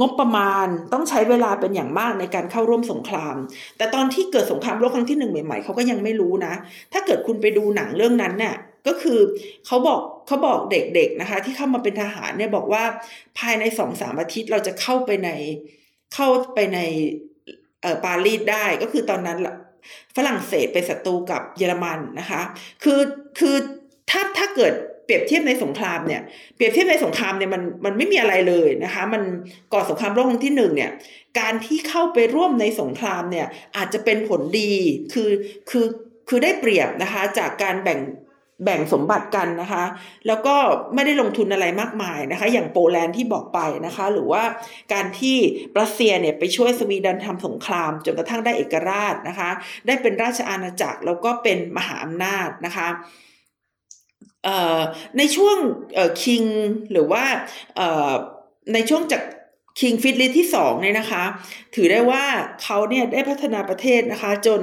[0.00, 3.36] งบประมาณ ต้องใช้เวลาเป็นอย่างมากในการเข้าร่วมสงคราม
[3.76, 6.54] แต่ตอนที่เกิดสงครามโลกครั้งที่หนึ่งใหม่ๆเขาก็ยังไม่รู้นะ
[6.92, 9.18] ถ้าเกิดคุณไปดูหนังเรื่องนั้นเนี่ยก็คือ
[9.66, 12.84] เขาบอกเขาบอกเด็กๆนะคะ ที่เข้ามาเป็นทหารเนี่ยบอกว่า
[13.38, 15.30] ภายในสองสามอาทิตย์เราจะเข้าไปใน
[16.14, 16.78] เข้าไปใน
[17.82, 19.38] เอ่อปารีสได้ก็คือตอนนั้น
[20.16, 22.40] ฝรั่งเศสเป็นศัตรูกับเยอรมันนะคะ
[22.82, 23.00] คือ
[23.38, 23.56] คือ
[24.10, 24.72] ถ้าถ้าเกิด
[25.04, 26.22] เปรียบเทียบในสงครามเนี่ย
[26.56, 29.22] เปรียบเทียบในสงครามเนี่ยมันมันไม่มีอะไรเลยนะคะ มัน
[29.72, 30.90] ก่อนสงครามโลกครั้งที่หนึ่งเนี่ย
[31.40, 34.72] การที่เข้าไปร่วมในสงครามเนี่ยอาจจะเป็นผลดี
[35.12, 35.30] คือ
[35.70, 35.86] คือ
[36.28, 38.00] คือได้เปรียบนะคะจากการแบ่ง
[38.64, 39.84] แบ่งสมบัติกันนะคะ
[40.26, 40.54] แล้วก็
[40.94, 44.42] ไม่ได้ลงทุนอะไรมากมายนะคะ อย่างโปแลนด์ที่บอกไปนะคะ หรือว่า
[44.92, 45.36] การที่
[45.78, 49.50] รัสเซียเนี่ยไปช่วยสวีเดนทำสงคราม จนกระทั่งได้เอกราชนะคะ
[49.86, 52.88] ได้เป็นราชอาณาจักรแล้วก็เป็นมหาอำนาจนะคะ
[55.18, 55.56] ในช่วง
[56.22, 56.44] King
[56.92, 57.24] หรือว่า
[58.72, 59.22] ในช่วงจาก
[59.80, 61.24] King Frederick ที่สองเนี่ยนะคะ
[61.74, 62.24] ถือได้ว่า
[62.62, 64.60] เขาเนี่ยได้พัฒนาประเทศนะคะ จน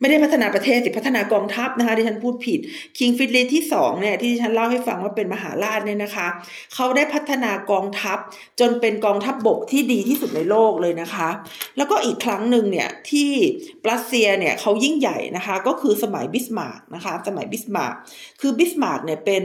[0.00, 2.60] ไม่ได้พัฒนาประเทศสิพัฒนากองทัพนะคะที่ฉันพูดผิด
[2.98, 6.26] King Frederick ที่สองเนี่ยที่ฉันเล่าให้ฟังว่าเป็นมหาราชเนี่ยนะคะ
[6.74, 8.18] เขาได้พัฒนากองทัพ
[8.60, 11.28] จนเป็นกองทัพบกที่ดีที่สุดในโลกเลยนะคะ
[11.76, 13.30] แล้วก็อีกครั้งหนึ่งเนี่ยที่ป
[13.90, 17.94] รัสเซียเนี่ยเขายิ่งใหญ่นะคะ ก็คือสมัยบิสมาร์กนะคะ สมัยบิสมาร์ก
[18.40, 19.44] คือบิสมาร์กเนี่ยเป็น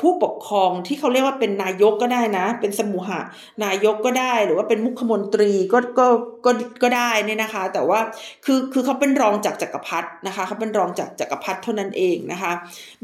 [0.00, 3.20] ผู้ปกครองที่เขาเรียกว่าเป็นนายกก็ได้นะ เป็นสมุหะ
[3.64, 6.06] นายกก็ได้หรือว่าเป็นมุขมนตรีก็ก็
[6.44, 6.50] ก็
[6.82, 8.00] ก็ได้เนี่ยนะคะ แต่ว่า
[8.44, 12.52] คือคือเขาเป็นรองจากจักรพรรดินะคะเขาเป็นรองจากจักรพรรดิเท่านั้นเองนะคะ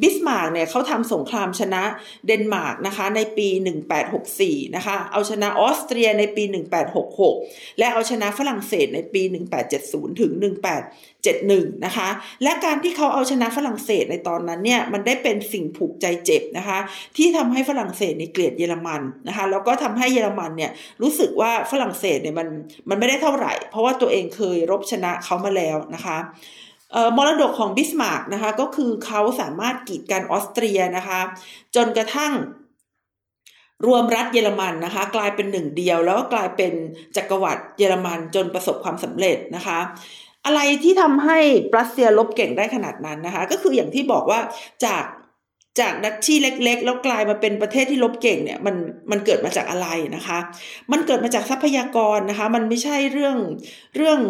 [0.00, 1.82] บิสมาร์กเนี่ยเขาทำสงครามชนะ
[2.26, 3.48] เดนมาร์กนะคะในปี
[4.12, 6.42] 1864นะคะเอาชนะออสเตรียในปี
[7.10, 9.22] 1866 และเอาชนะฝรั่งเศสในปี
[9.70, 10.32] 1870 ถึง
[11.26, 12.08] 71 นะคะ
[12.42, 16.78] และการที่เขาเอาชนะฝรั่งเศสในตอนนั้นเนี่ยมันได้เป็นสิ่งผูกใจเจ็บนะคะ
[17.16, 20.70] ที่ทำให้ฝรั่งเศสเนี่ยเกลียดเยอรมันนะคะแล้วก็ทำให้เยอรมันเนี่ย
[21.02, 22.48] รู้สึกว่าฝรั่งเศสเนี่ยมัน
[22.88, 26.18] มันไม่ได้เท่าไหร่ เพราะว่าตัวเองเคยรบชนะเขามาแล้วนะคะ
[27.16, 31.20] มรดกของบิสมาร์กนะคะก็คือเขาสามารถกีดกันออสเตรียนะคะ
[31.76, 32.32] จนกระทั่ง
[33.86, 36.72] รวมรัฐเยอรมันนะคะ กลายเป็นหนึ่งเดียวแล้วก็กลายเป็น
[37.16, 39.78] จักรวรรดิเยอรมันจนประสบความสำเร็จนะคะ
[40.46, 41.38] อะไรที่ทำให้
[41.78, 44.40] รัสเซียลบเก่งได้ขนาดนั้นนะคะ ก็คืออย่างที่บอกว่า
[44.84, 45.04] จาก
[45.80, 48.76] จากดัชชีเล็ก ๆ แล้วกลายมาเป็นประเทศที่ลบเก่งเนี่ยมัน
[49.10, 50.38] มันเกิดมาจากอะไรนะคะ
[50.92, 53.36] มันเกิดมาจากทรัพยากรนะคะ มันไม่ใช่เรื่อง
[53.96, 54.20] เรื่อง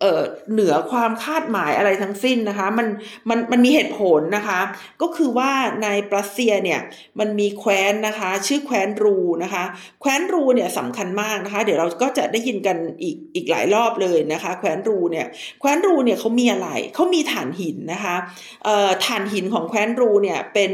[0.00, 2.86] เอ่อเหนือความคาดหมายอะไรทั้งสิ้นนะคะ มัน
[3.28, 4.60] มันมันมีเหตุผลนะคะ
[5.02, 5.50] ก็คือว่า
[5.82, 6.80] ในรัสเซียเนี่ย
[7.18, 9.64] มันมีแคว้นนะคะ ชื่อแคว้นรูนะคะ
[10.00, 15.26] แคว้นรูเนี่ยสำคัญมากนะคะ เดี๋ยวเราก็จะได้ยินกันอีกอีกหลายรอบเลยนะคะ แคว้นรูเนี่ย
[15.60, 18.16] แคว้นรูเนี่ยเขามีอะไรเขามีฐานหินนะคะ
[18.64, 20.70] เอ่อฐานหินของแคว้นรูเนี่ยเป็น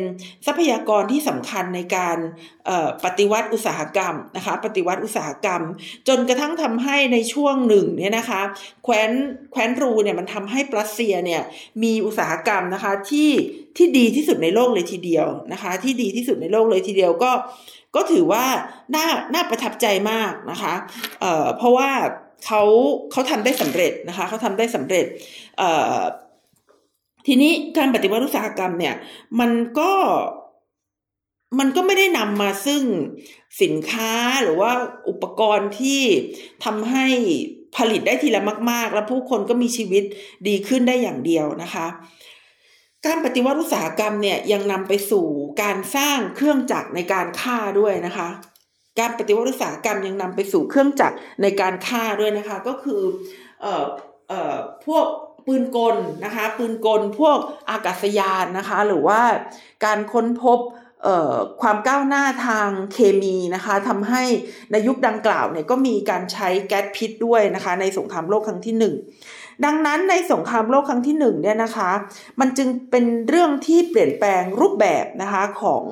[0.46, 2.18] ทรัพยากรที่สำคัญในการ
[3.04, 5.62] ปฏิวัติอุตสาหกรรมนะคะ ปฏิวัติอุตสาหกรรม
[6.08, 8.42] จนกระทั่งทำให้ในช่วงหนึ่งเนี่ยนะคะ
[8.84, 9.11] แคว้น
[9.52, 11.42] แคว้นรูเนี่ยมันทำให้รัสเซียเนี่ย
[11.82, 13.30] มีอุตสาหกรรมนะคะที่
[13.76, 17.32] ที่ดีที่สุดในโลกเลยทีเดียวนะคะ ที่ดีที่สุดในโลกเลยทีเดียวก็
[17.96, 18.44] ก็ถือว่า
[18.94, 20.74] น่าน่าประทับใจมากนะคะ
[21.20, 21.90] เอ่อเพราะว่า
[22.46, 22.62] เขา
[23.12, 25.04] เขาทำได้สำเร็จนะคะเขาทำได้สำเร็จ
[25.58, 25.98] เอ่อ
[27.26, 28.94] ทีนี้การปฏิวัติอุตสาหกรรมเนี่ย
[29.40, 29.92] มันก็
[31.58, 32.82] มันก็ไม่ได้นำมาซึ่ง
[33.62, 34.70] สินค้าหรือว่า
[35.08, 36.00] อุปกรณ์ที่
[36.64, 37.06] ทำให้
[37.76, 40.04] ผลิตได้ทีละมาก ๆ แล้วผู้คนก็มีชีวิต
[40.48, 41.86] ดีขึ้นได้อย่างเดียวนะคะ
[43.06, 45.26] การปฏิวัติอุตสาหกรรมเนี่ยยังนำไปสู่
[45.62, 48.28] การสร้างเครื่องจักรในการฆ่าด้วยนะคะ
[49.00, 53.02] การปฏิวัติอุตสาหกรรมยังนำไปสู่เครื่องจักรในการฆ่าด้วยนะคะ ก็คือ
[53.62, 53.84] เอ่อ
[54.28, 54.54] เอ่อ
[54.86, 55.06] พวก
[55.46, 57.38] ปืนกลนะคะ ปืนกลพวก
[57.70, 59.20] อากาศยานนะคะ หรือว่า
[59.84, 60.58] การค้นพบ
[61.62, 64.22] ความก้าวหน้าทางเคมีนะคะทำให้
[64.72, 68.94] ในยุคดังกล่าวเนี่ยก็มีการใช้แก๊สพิษด้วยนะคะในสงครามโลกครั้งที่หนึ่ง
[69.64, 71.90] ดังนั้นในสงครามโลกครั้งที่หนึ่งเนี่ยนะคะ
[72.40, 75.84] มันจึงเป็นเรื่องที่เปลี่ยนแปลงรูปแบบนะคะของ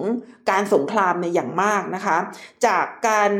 [0.50, 2.16] การสงครามในอย่างมากนะคะ
[2.66, 3.30] จากการ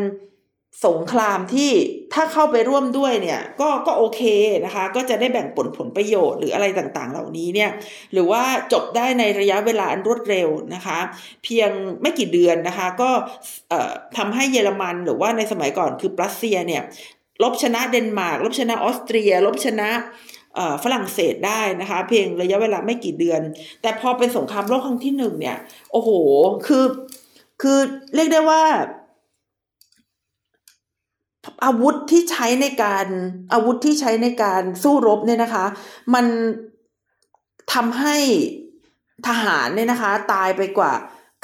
[0.86, 1.70] สงครามที่
[2.14, 4.22] ถ้าเข้าไปร่วมด้วยเนี่ยก็ก็โอเค
[4.64, 7.70] นะคะ ก็จะได้แบ่งผลผลประโยชน์หรืออะไรต่างๆ เหล่านี้เนี่ย
[8.12, 10.98] หรือว่าจบได้ในระยะเวลาอันรวดเร็วนะคะ
[11.44, 11.70] เพียง
[12.02, 13.10] ไม่กี่เดือนนะคะ ก็
[14.16, 16.82] ทำให้เยอรมันหรือว่าในสมัยก่อนคือปรัสเซียเนี่ย
[17.42, 19.88] ลบชนะเดนมาร์กลบชนะออสเตรีย ลบชนะ
[20.84, 23.40] ฝรั่งเศสได้นะคะ เพียงระยะเวลาไม่กี่เดือน
[23.82, 25.56] แต่พอเป็นสงครามโลกครั้งที่หนึ่งเนี่ย
[25.92, 26.10] โอ้โห
[26.66, 26.84] คือ
[27.62, 27.78] คือ
[28.14, 28.62] เรียกได้ว่า
[31.64, 33.06] อาวุธที่ใช้ในการ
[33.52, 35.64] อาวุธที่ใช้ในการสู้รบเนี่ยนะคะ
[36.14, 36.26] มัน
[37.72, 38.16] ทำให้
[39.28, 40.92] ทหารเนี่ยนะคะ ตายไปกว่า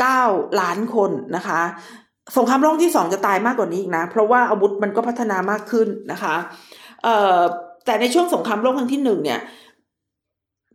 [0.01, 0.23] เก้า
[0.61, 1.61] ล้านคนนะคะ
[2.37, 6.35] สงครามโลกที่สองจะตายมากกว่านี้อีกนะ เพราะว่าอาวุธมันก็พัฒนามากขึ้นนะคะ
[7.03, 7.41] เอ่อ
[7.85, 9.41] แต่ในช่วงสงครามโลกครั้งที่หนึ่งเนี่ย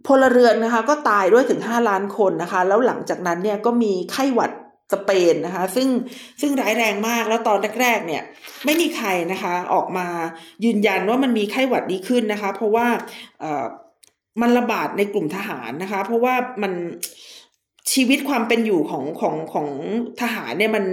[0.07, 4.51] พลเรือนนะคะ ก็ตายด้วยถึงห้าล้านคนนะคะ แล้วหลังจากนั้นเนี่ยก็มีไข้หวัด
[4.91, 5.87] สเปนนะคะซึ่ง
[6.41, 8.23] ซึ่งร้ายแรงมากแล้วตอนแรกๆเนี่ย
[8.65, 10.07] ไม่มีใครนะคะออกมา
[10.65, 12.87] ยืนยันว่ามันมีไข้หวัดดีขึ้นนะคะ เพราะว่า
[14.41, 16.73] มันระบาดในกลุ่มทหารนะคะ เพราะว่ามัน
[17.93, 19.67] ชีวิตความเป็นอยู่ของของของ
[20.21, 20.85] ทหารเนี่ยมัน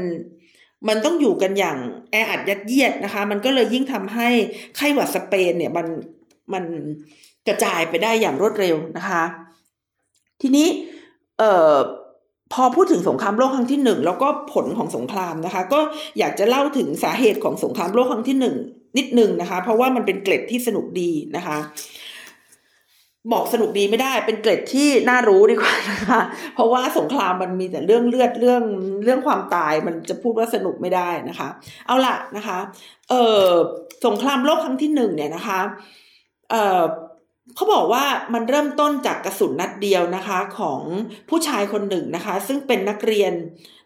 [0.88, 1.78] มันต้องอยู่กันอย่าง
[2.10, 4.28] แออัดยัดเยียดนะคะ มันก็เลยยิ่งทำให้
[4.76, 5.86] ไข้หวัดสเปนเนี่ยมัน
[6.52, 6.64] มัน
[7.48, 9.24] กระจายไปได้อย่างรวดเร็วนะคะ
[10.40, 10.68] ทีนี้
[11.38, 11.74] เอ่อ
[12.52, 15.80] พอพูดถึงสงครามโลกครั้งที่หนึ่งแล้วก็ผลของสงครามนะคะ ก็
[16.18, 18.56] อยากจะเล่าถึงสาเหตุของสงครามโลกครั้งที่หนึ่ง
[18.98, 21.58] นิดนึงนะคะ เพราะว่ามันเป็นเกร็ดที่สนุกดีนะคะ
[23.32, 26.20] บอกสนุกดีไม่ได้ เป็นเกร็ดที่น่ารู้ดีกว่านะคะ
[26.54, 28.62] เพราะว่าสงครามมันมีแต่เรื่องเลือดเรื่อง
[29.04, 31.48] เรื่องความตายมันจะพูดว่าสนุกไม่ได้นะคะ
[31.86, 32.58] เอาล่ะนะคะ
[33.10, 33.48] เออ
[34.06, 35.60] สงครามโลกครั้งที่หนึ่งเนี่ยนะคะ
[36.50, 36.82] เออ
[37.54, 40.80] เขาบอกว่ามันเริ่มต้นจากกระสุนนัดเดียวนะคะของ
[41.28, 43.32] ผู้ชายคนหนึ่งนะคะ ซึ่งเป็นนักเรียน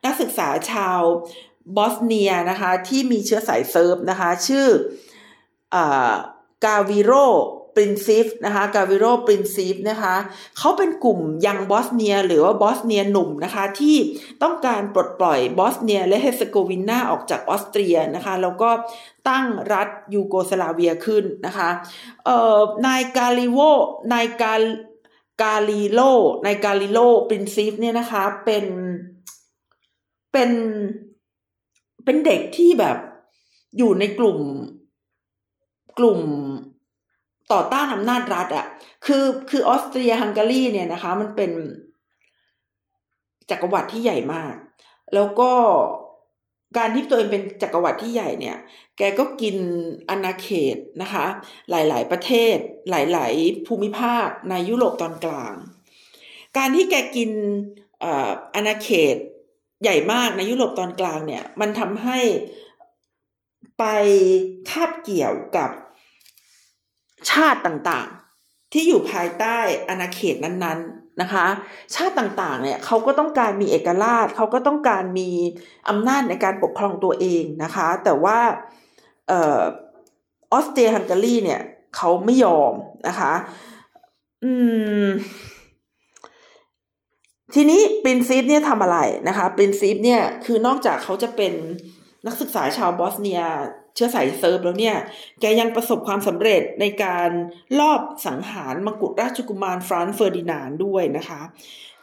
[0.05, 1.01] นักศึกษาชาว
[1.77, 4.67] บอสเนียนะคะ ที่มีเชื้อสายเซิร์ฟนะคะ ชื่อ
[6.65, 7.13] กาวริโล
[7.75, 10.15] ปรินซิปนะคะกาวริโลปรินซิปนะคะ
[10.59, 13.97] เขาเป็นกลุ่ม Young Bosnia หรือว่าบอสเนียหนุ่มนะคะที่
[14.43, 18.71] ต้องการปลดปล่อยบอสเนียและเฮสโกวินาออกจากออสเตรียนะคะแล้วก็
[19.29, 21.69] ตั้งรัฐยูโกสลาเวียขึ้นนะคะ
[22.25, 23.59] เอ่อนายกาลิโว
[24.13, 24.55] นายกา
[25.43, 26.01] กาลิโล
[26.45, 28.67] นายกาวริโลปรินซิปเนี่ยนะคะเป็น
[30.33, 30.51] เป็น
[32.05, 32.97] เป็นเด็กที่แบบ
[33.79, 34.39] อยู่ในกลุ่ม
[35.99, 36.21] กลุ่ม
[37.53, 38.67] ต่อต้านอำนาจรัฐอะ่ะ
[39.07, 41.53] คือคือออสเตรียฮังการีเนี่ยนะคะ มันเป็น
[43.51, 44.55] จักรวรรดิที่ใหญ่มาก
[45.15, 45.51] แล้วก็
[46.79, 48.57] การที่ตัวเองเป็นจักรวรรดิที่ใหญ่เนี่ย
[48.99, 49.57] แกก็กิน
[50.11, 51.27] อาณาเขตนะคะ
[51.71, 52.57] หลายๆ ประเทศ
[52.91, 55.55] หลาย ๆ ภูมิภาคในยุโรปตอนกลาง
[56.57, 57.31] การที่แกกิน
[58.55, 59.17] อาณาเขต
[59.83, 62.19] ใหญ่มากในยุโรปตอนกลางเนี่ย มันทำให้
[63.79, 63.85] ไป
[64.71, 65.71] คาบเกี่ยวกับ
[67.31, 69.57] ชาติต่างๆ ที่อยู่ภายใต้
[69.89, 71.47] อาณาเขตนั้นๆนะคะ
[71.95, 75.31] ชาติต่างๆเนี่ยเขาก็ต้องการมีเอกราชเขาก็ต้องการมี
[75.89, 78.39] อำนาจในการปกครองตัวเองนะคะ แต่ว่า
[79.33, 79.35] อ
[80.53, 81.61] อสเตรียฮังการีเนี่ย
[81.97, 82.73] เขาไม่ยอม
[83.09, 83.33] นะคะ
[84.45, 84.53] อื
[85.05, 85.09] ม
[87.55, 91.53] ทีนี้ปรินซิปเนี่ยทำอะไรนะคะปรินซิปเนี่ยคือนอกจากเขาจะเป็น
[92.27, 93.43] นักศึกษาชาวบอสเนีย
[93.95, 94.97] เชื้อสายเซิร์ฟแล้วเนี่ย
[95.41, 97.31] แกยังประสบความสำเร็จในการ
[97.81, 101.41] ลอบสังหารมกุฎราชกุมารฟรานซ์เฟอร์ดินานด้วยนะคะ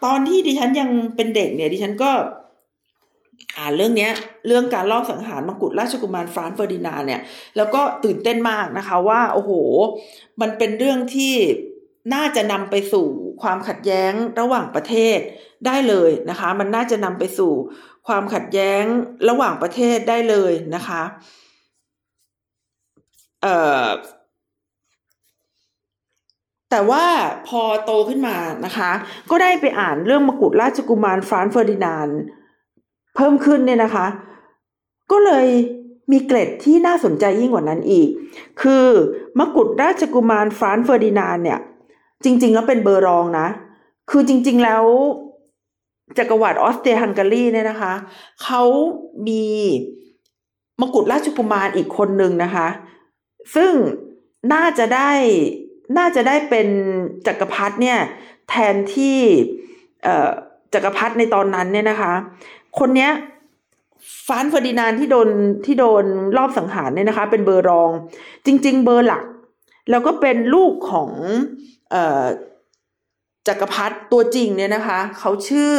[0.03, 2.11] ตอนที่ดิฉันยังเป็นเด็กเนี่ยดิฉันก็
[3.57, 4.11] อ่านเรื่องเนี้ย
[4.47, 7.21] เรื่องการลอบสังหารมกุฎราชกุมารฟรานซ์เฟอร์ดินานเนี่ย
[7.57, 9.51] แล้วก็ตื่นเต้นมากนะคะว่าโอ้โห
[10.41, 11.35] มันเป็นเรื่องที่
[12.13, 13.07] น่าจะนำไปสู่
[13.41, 15.17] ความขัดแย้งระหว่างประเทศ
[15.65, 17.51] ได้เลยนะคะ มันน่าจะนำไปสู่
[18.07, 18.83] ความขัดแย้ง
[19.29, 21.01] ระหว่างประเทศได้เลยนะคะ
[23.43, 23.47] เอ
[23.85, 23.87] อ
[26.69, 27.05] แต่ว่า
[27.47, 28.91] พอโตขึ้นมานะคะ
[29.29, 34.07] ก็ได้ไปอ่านเรื่องมกุฎราชกุมารฟรานเฟอร์ดินานเเพิ่มขึ้นเนี่ยนะคะ
[35.11, 35.47] ก็เลย
[36.11, 38.07] มีเกร็ดที่น่าสนใจยิ่งกว่านั้นอีก
[38.61, 38.85] คือ
[39.39, 41.59] มกุฎราชกุมารฟรานซ์เฟอร์ดินานเนี่ย
[42.23, 43.47] จริง ๆ แล้วเป็นเบอร์รองนะ
[44.09, 44.83] คือจริง ๆ แล้ว
[46.17, 47.93] จักรวรรดิออสเตรียฮังการีเนี่ยนะคะ
[48.43, 48.63] เขา
[49.27, 49.45] มี
[50.81, 52.67] มกุฎราชกุมารอีกคนหนึ่งนะคะ
[53.55, 53.71] ซึ่ง
[54.53, 55.11] น่าจะได้
[55.97, 56.67] น่าจะได้เป็น
[57.27, 57.99] จักรพรรดิเนี่ย
[58.49, 59.19] แทนที่
[60.73, 62.13] จักรพรรดิในตอนนั้นเนี่ยนะคะ
[62.79, 63.11] คนเนี้ย
[64.27, 65.29] ฟานเฟอร์ดินานที่โดน
[65.65, 66.05] ที่โดน
[66.37, 67.89] รอบสังหารเนี่ยนะคะ เป็นเบอร์รอง
[68.45, 69.23] จริง ๆ เบอร์หลัก
[69.89, 71.09] แล้วก็เป็นลูกของ
[71.93, 71.95] อ
[73.47, 75.73] จักรพรรดิตัวจริงเนี่ยนะคะ เขาชื่อ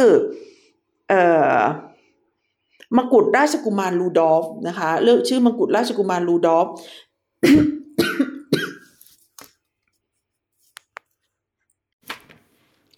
[1.09, 1.23] เอ่
[1.55, 1.59] อ
[2.97, 6.67] มกุฎราชกุมารลูดอฟนะคะเลือกชื่อมกุฎราชกุมารลูดอฟ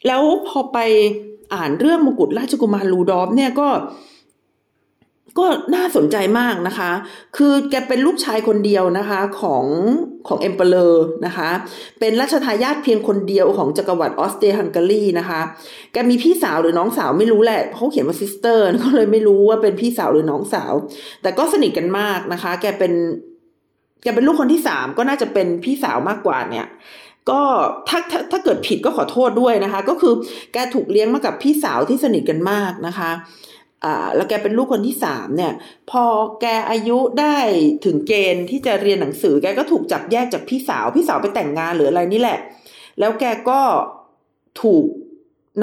[0.07, 0.77] แล้วพอไป
[1.53, 3.69] อ่านเรื่องมกุฎราชกุมารลูดอฟเนี่ยก็
[5.39, 6.91] ก็น่าสนใจมากนะคะ
[7.37, 9.65] คือแกเป็นลูกชายคนเดียวนะคะของ
[10.27, 11.49] ของ Emperor นะคะ
[11.99, 15.41] เป็นรัชทายาทเพียงคนเดียวของจักรวรรดิออสเตรียฮังการีนะคะ
[15.93, 20.73] แกมีพี่สาวหรือน้องสาวไม่รู้แหละเขาเขียนว่า sister ก็เลยไม่รู้ว่าเป็นพี่สาวหรือน้องสาว
[21.21, 22.93] แต่ก็สนิทกันมากนะคะ แกเป็น
[24.03, 26.67] แกเป็นลูกคนที่สามก็น่าจะเป็นพี่สาวมากกว่าเนี่ย
[27.29, 27.41] ก็
[27.87, 30.13] ถ้าถ้าถ้าเกิดผิดก็ขอโทษด้วยนะคะ ก็คือ
[30.53, 33.11] แกถูกเลี้ยงมากับพี่สาวที่สนิทกันมากนะคะ
[33.83, 35.53] อ่าแล้วแกเป็นลูกคนที่สามเนี่ย
[35.91, 36.03] พอ
[36.41, 37.37] แกอายุได้
[37.85, 42.39] ถึงเกณฑ์ที่จะเรียนหนังสือ แกก็ถูกจับแยกจากพี่สาว พี่สาวไปแต่งงานหรืออะไรนี่แหละ
[42.99, 43.61] แล้วแกก็
[44.61, 44.85] ถูก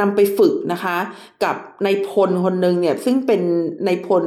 [0.00, 0.96] นำไปฝึกนะคะ
[1.44, 3.40] กับนายพลคนหนึ่งเนี่ยซึ่งเป็น
[3.86, 4.24] นายพล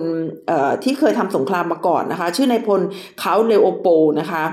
[0.48, 2.82] เอ่อที่เคยทำสงครามมาก่อนนะคะ ชื่อนายพล
[3.20, 3.88] เขาเลโอโป
[4.20, 4.44] นะคะ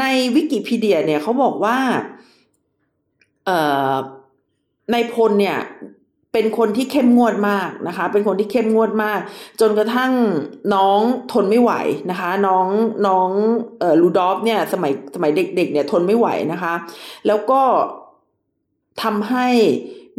[0.00, 1.78] ในวิกิพีเดียเนี่ยเขาบอกว่า
[3.46, 3.58] เอ่
[3.92, 3.94] อ
[4.92, 5.58] นายพลเนี่ย
[6.32, 9.20] เป็นคนที่เข้มงวดมากนะคะ เป็นคนที่เข้มงวดมาก
[9.60, 10.12] จนกระทั่ง
[10.74, 11.00] น้อง
[11.32, 11.72] ทนไม่ไหว
[12.10, 12.66] นะคะ น้อง
[13.06, 13.28] น้อง
[13.80, 16.74] เอ่อลูดอฟเนี่ยสมัยสมัยเด็กๆเนี่ยทนไม่ไหวนะคะ
[17.26, 17.62] แล้วก็
[19.02, 19.48] ทำให้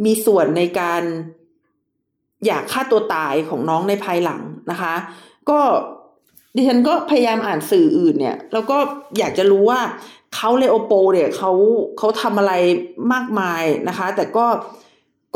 [0.04, 1.02] มีส่วนในการ
[2.46, 4.94] อยากฆ่าตัวตายของน้องในภายหลังนะคะ
[5.50, 5.60] ก็
[6.56, 8.76] ดิฉันก็พยายามอ่านสื่ออื่นเนี่ย แล้วก็
[9.18, 9.80] อยากจะรู้ว่า
[10.34, 11.52] เขาเลโอโปเนี่ยเขา
[11.98, 12.52] เขาทำอะไร
[13.12, 14.46] มากมายนะคะ แต่ก็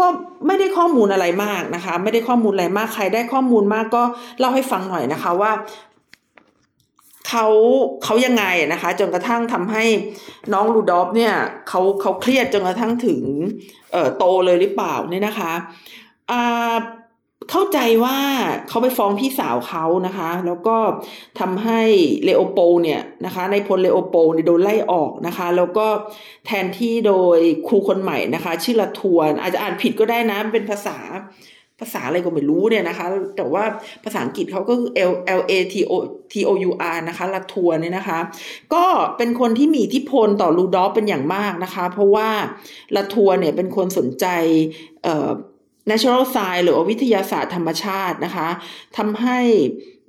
[0.00, 0.06] ก็
[0.46, 4.02] ไม่ได้ข้อมูลอะไรมากนะคะ ไม่ได้ข้อมูลอะไรมากใครได้ข้อมูลมากก็
[4.38, 5.52] เล่าให้ฟังหน่อยนะคะว่า
[7.28, 7.46] เขา
[8.04, 9.84] เขายังไงนะคะ จนกระทั่งทำให้
[10.52, 11.34] น้องลูดอฟเนี่ย
[11.68, 13.22] เขาเขาเครียดจนกระทั่งถึง
[13.92, 15.52] เอ่อโตเลยหรือเปล่าเนี่ยนะคะ
[16.30, 16.76] อ่า
[17.50, 18.18] เข้าใจว่า
[18.68, 20.76] เขาไปฟ้องพี่สาวเขานะคะ แล้วก็
[21.40, 21.80] ทำให้
[22.24, 25.86] เลโอโปเนี่ยนะคะในพลเลโอโปเนี่ยโดนไล่ออกนะคะ แล้วก็
[26.46, 30.98] แทนที่โดยครูคนใหม่นะคะ ชื่อละทวน อาจจะอ่านผิดก็ได้นะเป็นภาษา
[31.82, 33.64] ภาษาอะไรก็ไม่รู้เนี่ยนะคะ แต่ว่า
[34.04, 35.92] ภาษาอังกฤษเขาก็คือ L L A T O
[36.32, 38.18] T O U R นะคะละทัวเนี่ยนะคะ
[38.74, 38.84] ก็
[39.16, 42.28] เป็นคนที่มีอิทธิพลต่อลูดอฟเป็นอย่างมากนะคะ เพราะว่า
[42.96, 44.26] ละทัวเนี่ยเป็นคนสนใจ
[45.04, 45.30] เอ่อ
[45.90, 48.48] natural science หรือวิทยาศาสตร์ธรรมชาตินะคะ
[48.96, 49.38] ทำให้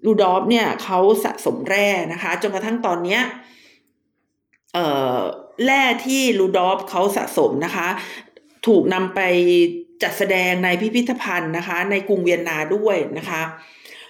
[0.06, 3.22] ลูดอฟเนี่ยเขาสะสมแร่นะคะ จนกระทั่งตอนเนี้ย
[4.74, 4.86] เอ่
[5.18, 5.20] อ
[5.66, 7.88] แร่ที่ลูดอฟเขาสะสมนะคะ
[8.68, 9.22] ถูกนำไป
[10.04, 13.42] จัดแสดงในพิพิธภัณฑ์นะคะ ในกรุงเวียนนาด้วยนะคะ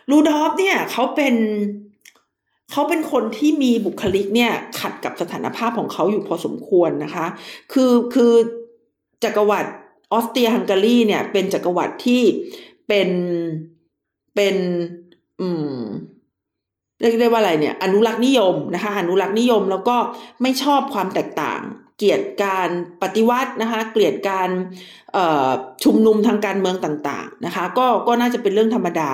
[0.09, 1.35] ลูดอฟเนี่ยเขาเป็น
[2.71, 7.25] เขาเป็นคนที่มีบุคลิกเนี่ยขัดกับสถานภาพของเขาอยู่พอสมควรนะคะ
[7.73, 8.33] คือคือ
[9.23, 9.71] จักรวรรดิ
[10.11, 12.23] ออสเตรียฮังการีเนี่ยเป็นจักรวรรดิที่
[12.87, 13.09] เป็น
[14.35, 14.55] เป็น
[15.41, 15.79] อืม
[16.99, 19.97] เรียกได้ว่าอะไรเนี่ย อนุรักษ์นิยมนะคะ อนุรักษ์นิยมแล้วก็
[20.41, 21.61] ไม่ชอบความแตกต่าง
[21.97, 22.69] เกลียดการ
[23.01, 24.49] ปฏิวัตินะคะ เกลียดการ
[25.83, 29.09] ชุมนุมทางการเมืองต่างๆนะคะ ก็ก็น่าจะเป็นเรื่องธรรมดา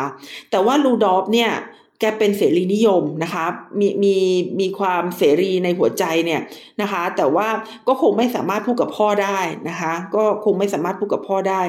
[0.51, 1.51] แต่ว่าลูดอฟเนี่ย
[1.99, 3.45] แกเป็นเสรีนิยมนะคะ
[3.79, 4.15] มีมี
[4.59, 6.41] มีความเสรีในหัวใจเนี่ย
[6.81, 7.47] นะคะ แต่ว่า
[7.87, 11.61] ก็คงไม่สามารถพูดกับพ่อได้นะคะ ก็คงไม่สามารถพูดกับพ่อได้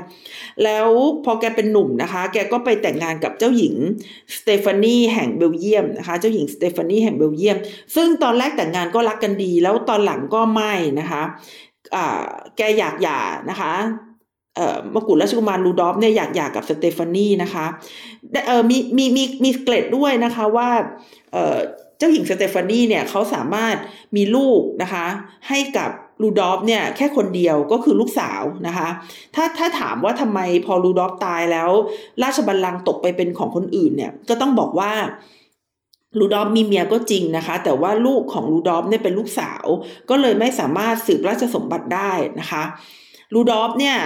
[0.65, 0.89] แล้ว
[1.25, 3.75] พอแกเป็นหนุ่มนะคะ แกก็ไปแต่งงานกับเจ้าหญิง
[4.37, 7.57] สเตฟานีแห่งเบลเยียมนะคะ เจ้าหญิงสเตฟานีแห่งเบลเยียม
[7.95, 11.23] ซึ่งตอนแรกแต่งงานก็รักกันดี แล้วตอนหลังก็ไม่นะคะ
[11.95, 12.23] อ่า
[12.57, 13.75] แกอยากหย่านะคะ
[14.95, 17.67] มกุฎราชกุมารลูดอฟเนี่ยอยากหย่ากับสเตฟานีนะคะ
[18.47, 20.69] เออมีมีมีมีเกร็ดด้วยนะคะว่า
[21.33, 21.59] เออ
[21.99, 23.77] เจ้าหญิงสเตฟานีเนี่ยเขาสามารถ
[24.17, 25.07] มีลูกนะคะ
[25.49, 25.91] ให้กับ
[26.23, 28.89] ลูดอฟเนี่ยแค่คนเดียวก็คือลูกสาวนะคะ
[29.35, 31.71] ถ้าถ้าถามว่าทำไมพอลูดอฟตายแล้ว
[32.23, 34.93] ราชบัลลังก์ตกไปเป็นของคนอื่นเนี่ยก็ต้องบอกว่า
[36.19, 39.65] ลูดอฟมีเมียก็จริงนะคะ แต่ว่าลูกของลูดอฟเนี่ยเป็นลูกสาว
[40.11, 42.63] ก็เลยไม่สามารถสืบราชสมบัติได้นะคะ
[43.35, 43.97] ลูดอฟเนี่ย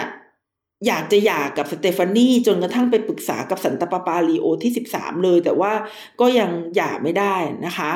[0.87, 5.73] อยากจะหย่ากับสเตฟานีจนกระทั่งไปปรึกษากับสันตปาปาลีโอที่สิบสามเลย แต่ว่า
[6.21, 7.93] ก็ยังหย่าไม่ได้นะคะ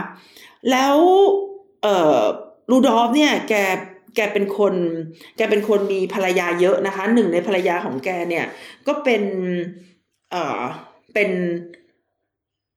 [0.70, 0.96] แล้ว
[1.83, 2.20] เอ่อ
[2.70, 3.55] ลูดอฟเนี่ยแก
[4.16, 4.74] แกเป็นคน
[5.37, 8.46] แกเป็นคนมีภรรยาเยอะนะคะ หนึ่งในภรรยาของแกเนี่ย
[8.87, 9.22] ก็เป็น
[10.31, 10.62] เอ่อ
[11.14, 11.31] เป็น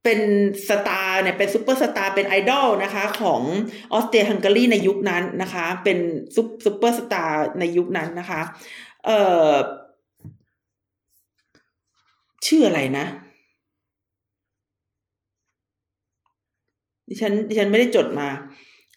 [0.04, 0.22] เป็น
[0.70, 3.42] star เนี่ยเป็นซูเปอร์สตาร์เป็นไอดอลนะคะของ
[3.94, 5.98] ออสเตรียฮังการีในยุคนั้นนะคะ เป็น
[6.36, 8.42] ซูเปอร์สตาร์ในยุคนั้นนะคะ
[9.06, 9.20] เอ่
[9.50, 9.52] อ
[12.48, 13.06] ชื่ออะไรนะ
[17.10, 18.28] ดิฉันดิฉันไม่ได้จดมา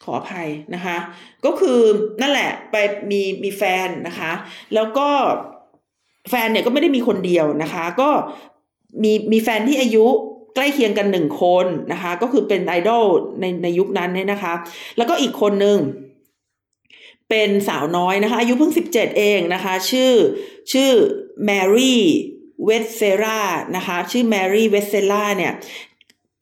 [0.04, 0.96] ขออภัยนะคะ
[1.44, 1.78] ก็คือ
[2.20, 2.76] นั่นแหละไป
[3.10, 4.32] มีมีแฟนนะคะ
[4.74, 5.08] แล้วก็
[6.30, 8.10] แฟนเนี่ยก็ไม่ได้มีคนเดียวนะคะ ก็
[9.02, 10.06] มีมีแฟนที่อายุ
[10.54, 13.04] ใกล้เคียงกันหนึ่งคนนะคะ ก็คือเป็นไอดอล
[13.40, 14.54] ในในยุคนั้นเนี่ยนะคะ
[14.96, 15.78] แล้วก็อีกคนหนึ่ง
[17.28, 20.12] เป็นสาวน้อยนะคะ อายุเพิ่งสิบเจ็ดเองนะคะ ชื่อ
[20.72, 20.90] ชื่อ
[21.44, 22.02] แมรี่
[22.64, 23.40] เวสเซรา
[23.76, 25.52] นะคะ ชื่อแมรี่เวสเซราเนี่ย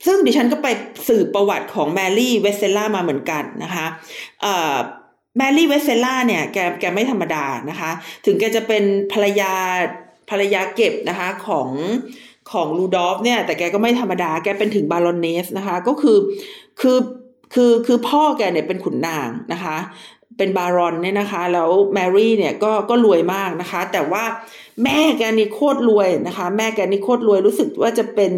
[0.06, 0.68] ซึ่งดิฉันก็ไป
[1.08, 3.86] สืบประวัติของแมรี่เวสเซรามาเหมือนกันนะคะ
[5.38, 7.90] แมรี่เวสเซราเนี่ยแกแกไม่ธรรมดานะคะ
[8.26, 9.52] ถึงแกจะเป็นภรรยา
[10.30, 11.68] ภรรยาเก็บนะคะของ
[12.52, 16.18] ของลูดอฟเนี่ย แต่แกก็ไม่ธรรมดา แกเป็นถึง Baroness นะคะ ก็คือ
[16.80, 16.98] คือ
[17.54, 19.76] คือคือพ่อแกเนี่ยเป็นขุนนางนะคะ
[20.38, 24.24] เป็น Baron เนี่ยนะคะ แล้วแมรี่เนี่ยก็ก็รวยมากนะคะ แต่ว่า
[24.84, 28.32] แม่แกนี่โคตรรวยนะคะ แม่แกนี่โคตรรวยรู้สึกว่าจะเป็น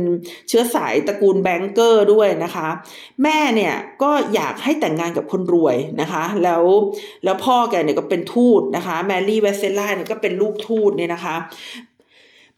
[0.49, 2.69] เชื้อสายตระกูล banker ด้วยนะคะ
[3.23, 6.63] แม่เนี่ยก็อยากให้แต่งงานกับคนรวยนะคะ แล้ว
[7.25, 11.37] แล้วพ่อแกเนี่ยก็เป็นทูตนะคะ แมรี่เวสเซราเนี่ยก็เป็นลูกทูตเนี่ยนะคะ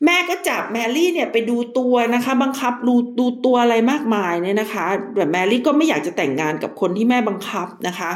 [0.05, 8.11] แม่ก็จับแมรี่เนี่ยไปดูตัวนะคะ บังคับดูดูตัวอะไรมากมายเนี่ยนะคะแบบแมรี่ก็ไม่อยากจะแต่งงานกับคนที่แม่บังคับนะคะ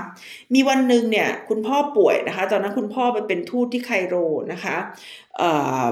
[0.54, 4.14] มีวันหนึ่งเนี่ยคุณพ่อป่วยนะคะ ตอนนั้นคุณพ่อไปเป็นทูตที่ไคโร
[4.52, 4.76] นะคะ
[5.38, 5.50] เอ่
[5.82, 5.84] อ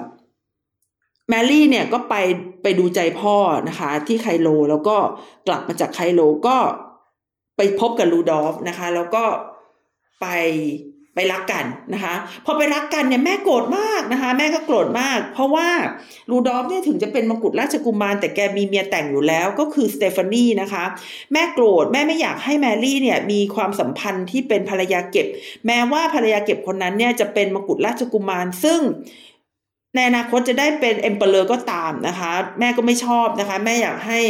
[1.29, 2.15] แมรี่เนี่ยก็ไป
[2.63, 3.37] ไปดูใจพ่อ
[3.69, 4.97] นะคะ ที่ไคโรแล้วก็
[5.49, 6.57] กลับมาจากไคโรก็
[7.57, 9.25] ไปพบกับลูดอฟนะคะ แล้วก็
[10.21, 10.27] ไป
[11.19, 15.69] ไปรักกันนะคะ พอไปรักกันเนี่ยแม่โกรธมากนะคะ แม่ก็โกรธมาก เพราะว่า
[16.31, 20.85] รูดอฟเนี่ยถึงจะเป็นมกุฎราชกุมาร แต่แกมีเมียแต่งอยู่แล้วก็คือสเตฟานีนะคะ
[21.33, 25.27] แม่โกรธแม่ไม่อยากให้แมรี่เนี่ยมีความสัมพันธ์ที่เป็นภรรยาเก็บ
[25.67, 28.81] แม้ว่าภรรยาเก็บคนนั้นเนี่ยจะเป็นมกุฎราชกุมารซึ่ง
[29.95, 34.21] ในอนาคตจะได้เป็น Emperor ก็ตามนะคะ แม่ก็ไม่ชอบนะคะ แม่อยากให้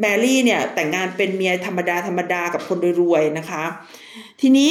[0.00, 3.64] แมรี่เนี่ยแต่งงานเป็นเมียธรรมดาธรรมดากับคนรวยๆนะคะ
[4.40, 4.70] ทีนี้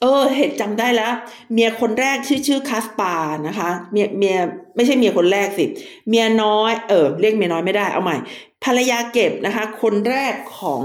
[0.00, 1.12] เออเหตุจำได้แล้ว
[1.52, 3.14] เมียคนแรกชื่อชื่อคาสปา
[3.48, 4.36] นะคะ เมียเมีย
[4.76, 5.64] ไม่ใช่เมียคนแรกสิ
[6.08, 8.16] เมียน้อยเออเรียกเมียน้อยไม่ได้เอาใหม่
[8.64, 10.84] ภรรยาเก็บนะคะ คนแรกของ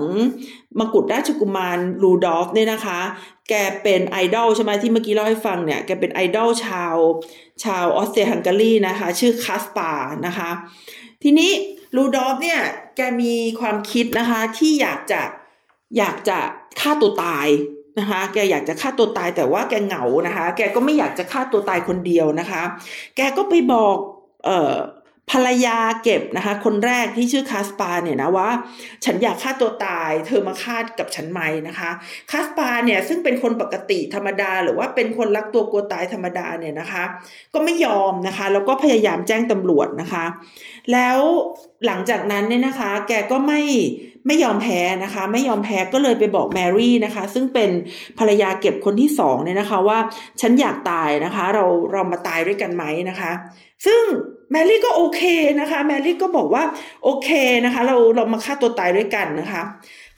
[0.80, 3.00] มกุฎราชกุมารรูดอฟเนี่ยนะคะ
[3.50, 6.96] แกเป็นไอดอลใช่ไหมที่เมื่อกี้เล่าให้ฟังเนี่ยแกเป็นไอดอลชาว
[7.64, 9.92] ชาวออสเตรียฮังการีนะคะ ชื่อคาสปา
[10.26, 10.50] นะคะ
[11.24, 11.52] ทีนี้
[11.96, 12.60] รูดอฟเนี่ย
[12.96, 15.22] แกมีความคิดนะคะที่อยากจะ
[15.98, 16.38] อยากจะ
[16.80, 17.48] ฆ่าตัวตาย
[18.00, 22.64] นะคะ แกอยากจะฆ่าตัวตายแต่ว่าแกเหงานะคะ แกก็ไม่อยากจะฆ่าตัวตายคนเดียวนะคะ
[23.16, 23.98] แกก็ไปบอก
[24.46, 24.76] เอ่อ
[25.32, 28.50] ภรรยาเก็บนะคะ คนแรกที่ชื่อคาสปาเนี่ยนะว่า
[29.06, 31.90] ฉันอยากฆ่าตัวตาย เธอมาฆ่ากับฉันไหมนะคะ
[32.32, 37.04] คาสปาเนี่ยซึ่งเป็นคนปกติธรรมดา หรือว่าเป็นคนรักตัวกลัวตายธรรมดาเนี่ยนะคะ
[37.54, 40.26] ก็ไม่ยอมนะคะ แล้วก็พยายามแจ้งตำรวจนะคะ
[40.92, 41.20] แล้ว
[41.86, 43.62] หลังจากนั้นเนี่ยนะคะ แกก็ไม่
[44.28, 47.70] ไม่ยอมแพ้นะคะ ไม่ยอมแพ้ก็เลยไปบอกแมรี่นะคะ ซึ่งเป็น
[48.20, 50.00] ภรรยาเก็บคนที่สองเนี่ยนะคะว่า
[50.42, 53.32] ฉันอยากตายนะคะ เราเรามาตายด้วยกันไหมนะคะ
[53.86, 54.02] ซึ่ง
[54.52, 55.22] แมรี่ก็โอเค
[55.60, 56.64] นะคะ แมรี่ก็บอกว่า
[57.04, 57.30] โอเค
[57.66, 59.62] นะคะ เราเรามาฆ่าตัวตายด้วยกันนะคะ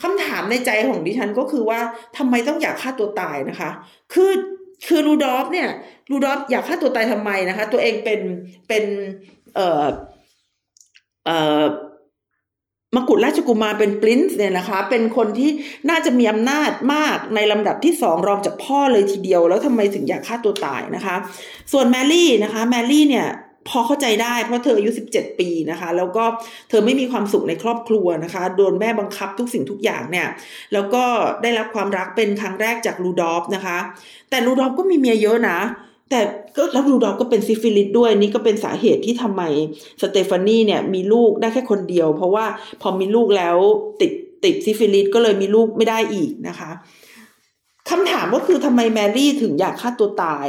[0.02, 1.80] คำถามในใจของดิฉันก็คือว่า
[2.17, 3.70] ทำไมต้องอยากฆ่าตัวตายนะคะ
[4.13, 4.32] คือ
[4.88, 5.70] คือรูดอฟเนี่ย
[6.12, 8.20] รูดอฟอยากฆ่าตัวตายทำไมนะคะ ตัวเองเป็น
[8.67, 8.84] เป็น
[9.56, 9.86] เอ่อ
[11.26, 11.63] เอ่อ
[12.95, 15.52] มกุฎราชกุมารเป็น prince เนี่ยนะคะ เป็นคนที่
[15.90, 21.15] น่าจะมีอำนาจมากในลำดับที่สองรองจากพ่อเลยทีเดียว แล้วทำไมถึงอยากฆ่าตัวตายนะคะ
[21.71, 23.27] ส่วนแมรี่นะคะแมรี่เนี่ย
[23.69, 26.23] พอเข้าใจได้เพราะเธออายุ 17 ปีนะคะ แล้วก็
[26.69, 30.27] เธอไม่มีความสุขในครอบครัวนะคะ โดนแม่บังคับทุกสิ่งทุกอย่างเนี่ย
[30.73, 31.04] แล้วก็
[31.42, 33.77] ได้รับความรักเป็นครั้งแรกจากรูดอฟนะคะ
[34.29, 35.60] แต่รูดอฟก็มีเมียเยอะนะ
[36.10, 36.20] แต่
[36.56, 39.44] ก็แล้วรูดอฟก็เป็นซิฟิลิสด้วยนี่ก็เป็นสาเหตุที่ทำไม
[40.02, 42.46] สเตฟานีเนี่ยมีลูกได้แค่คนเดียว เพราะว่า
[42.82, 43.58] พอมีลูกแล้ว
[44.02, 44.12] ติด
[44.44, 46.72] ติดซิฟิลิสก็เลยมีลูกไม่ได้อีกนะคะ
[47.90, 50.48] คำถามก็คือทำไมแมรี่ถึงอยากฆ่าตัวตาย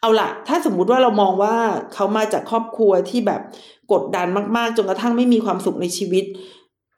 [0.00, 1.56] เอาละถ้าสมมุติว่าเรามองว่า
[1.94, 3.40] เขามาจากครอบครัวที่แบบ
[3.92, 6.24] กดดันมากๆ จนกระทั่งไม่มีความสุขในชีวิต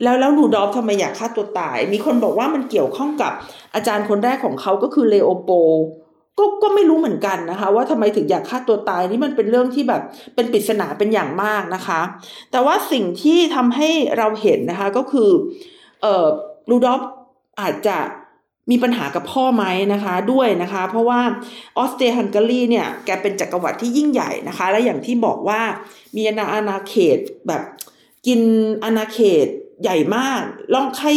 [0.03, 3.33] แล้วแล้วลูดอฟทำไมอยากฆ่าตัวตาย มีคนบอกว่ามันเกี่ยวข้องกับ
[3.75, 5.51] อาจารย์คนแรกของเขาก็คือเลโอโป
[6.39, 10.03] ก็ก็ไม่รู้เหมือนกันนะคะ ว่าทำไมถึงอยากฆ่าตัวตายนี่มันเป็นเรื่องที่แบบ
[10.35, 12.01] เป็นปริศนาเป็นอย่างมากนะคะ
[12.51, 15.31] แต่ว่าสิ่งที่ทำให้เราเห็นนะคะก็คือ
[16.03, 16.27] เออ
[16.71, 17.01] รูดอฟ
[17.61, 17.99] อาจจะ
[18.71, 21.21] มีปัญหากับพ่อไหมนะคะด้วยนะคะ เพราะว่า
[21.79, 25.61] ออสเตรียฮังการีเนี่ยแกเป็นจักรวรรดิที่ยิ่งใหญ่นะคะ และอย่างที่บอกว่า
[26.17, 27.19] มีอาณาอาณาเขต
[27.49, 27.63] แบบ
[28.27, 28.41] กิน
[28.85, 29.49] อาณาเขต
[29.83, 30.43] ใหญ่มาก
[30.75, 31.09] ลองใคร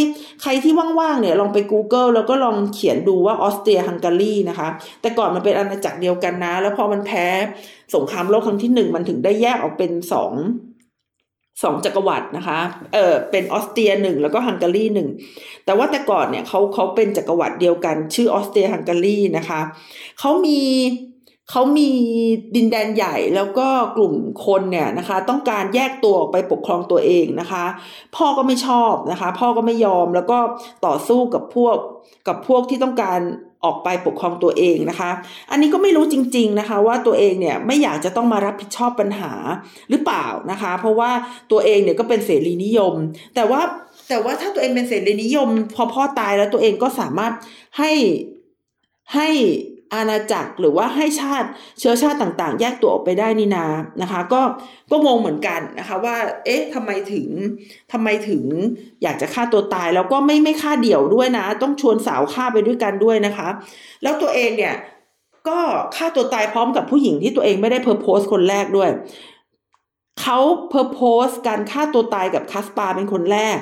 [0.42, 4.68] ใครที่ว่างๆเนี่ยลองไป Google แล้วก็ลองเขียนดูว่าออสเตรียฮังการีนะคะ
[5.00, 7.26] แต่ก่อนมันเป็นอาณาจักรเดียวกันนะ แล้วพอมันแพ้
[7.94, 10.32] สงครามโลกครั้งที่หนึ่งมันถึงได้แยกออกเป็นสอง
[11.62, 12.58] สองจักรวรรดินะคะ
[12.94, 15.08] เออเป็นออสเตรียหนึ่งแล้วก็ฮังการีหนึ่ง
[15.64, 19.60] แต่ว่าแต่ก่อนเนี่ยเขาเขาเป็นจักรวรรดิเดียวกัน ชื่อออสเตรียฮังการีนะคะ
[20.20, 20.60] เขามี
[21.50, 21.90] เขามี
[22.56, 24.14] ดินแดนใหญ่แล้วก็กลุ่ม
[24.46, 27.64] คนเนี่ยนะคะ ต้องการแยกตัวออกไปปกครองตัวเองนะคะ
[28.16, 30.38] พ่อก็ไม่ชอบนะคะ พ่อก็ไม่ยอมแล้วก็
[30.86, 31.76] ต่อสู้กับพวก
[32.28, 33.20] กับพวกที่ต้องการ
[33.64, 35.10] ออกไปปกครองตัวเองนะคะ
[35.50, 39.32] อันนี้ก็ไม่รู้จริง ๆนะคะ ว่าตัวเองเนี่ยไม่อยากจะต้องมารับผิดชอบปัญหา
[39.90, 41.10] หรือเปล่านะคะ เพราะว่า
[41.50, 42.94] ตัวเองเนี่ยก็เป็นเสรีนิยม
[43.34, 43.60] แต่ว่า
[44.08, 47.32] แต่ว่าถ้าตัวเองเป็นเสรีนิยม พอพ่อตายแล้วตัวเองก็สามารถ
[47.78, 47.90] ให้
[49.14, 49.28] ให้
[49.94, 53.66] อาณาจักรหรือว่าให้ชาติเชื้อชาติต่างๆ แยกตัวออกไปได้นี่นา
[54.02, 54.42] นะคะ ก็
[54.90, 57.28] ก็งงเหมือนกันนะคะว่า เอ๊ะทำไมถึง
[57.92, 58.42] ทำไมถึง
[59.02, 63.48] อยากจะฆ่าตัวตายแล้วก็ไม่ไม่ฆ่าเดี่ยวด้วยนะ ต้องชวนสาวฆ่าไปด้วยกันด้วยนะคะ
[64.02, 64.74] แล้วตัวเองเนี่ย
[65.48, 65.58] ก็
[65.96, 68.90] ฆ่าตัวตายพร้อมกับผู้หญิงที่ตัวเองไม่ได้เพอร์โพสคนแรกด้วย
[70.20, 70.38] เขา
[70.70, 73.56] เพอร์โพสการฆ่าตัวตายกับคัสปาเป็นคนแรก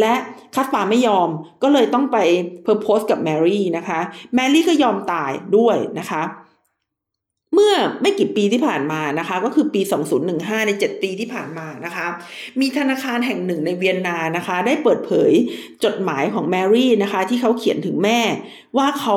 [0.00, 0.14] และ
[0.54, 1.28] คัสปาไม่ยอม
[1.62, 2.18] ก็เลยต้องไป
[2.64, 4.00] เพอร์โพสกับแมรี่นะคะ
[4.34, 6.22] แมรี่ก็ยอมตายด้วยนะคะ
[7.54, 9.80] เมื่อไม่กี่ปีที่ผ่านมานะคะก็คือปี
[10.24, 12.06] 2015 ใน 7 ปีที่ผ่านมานะคะ
[12.60, 15.32] มีธนาคารแห่งหนึ่งในเวียนนานะคะ ได้เปิดเผย
[15.84, 18.20] จดหมายของแมรี่นะคะที่เขาเขียนถึงแม่
[18.76, 19.16] ว่าเขา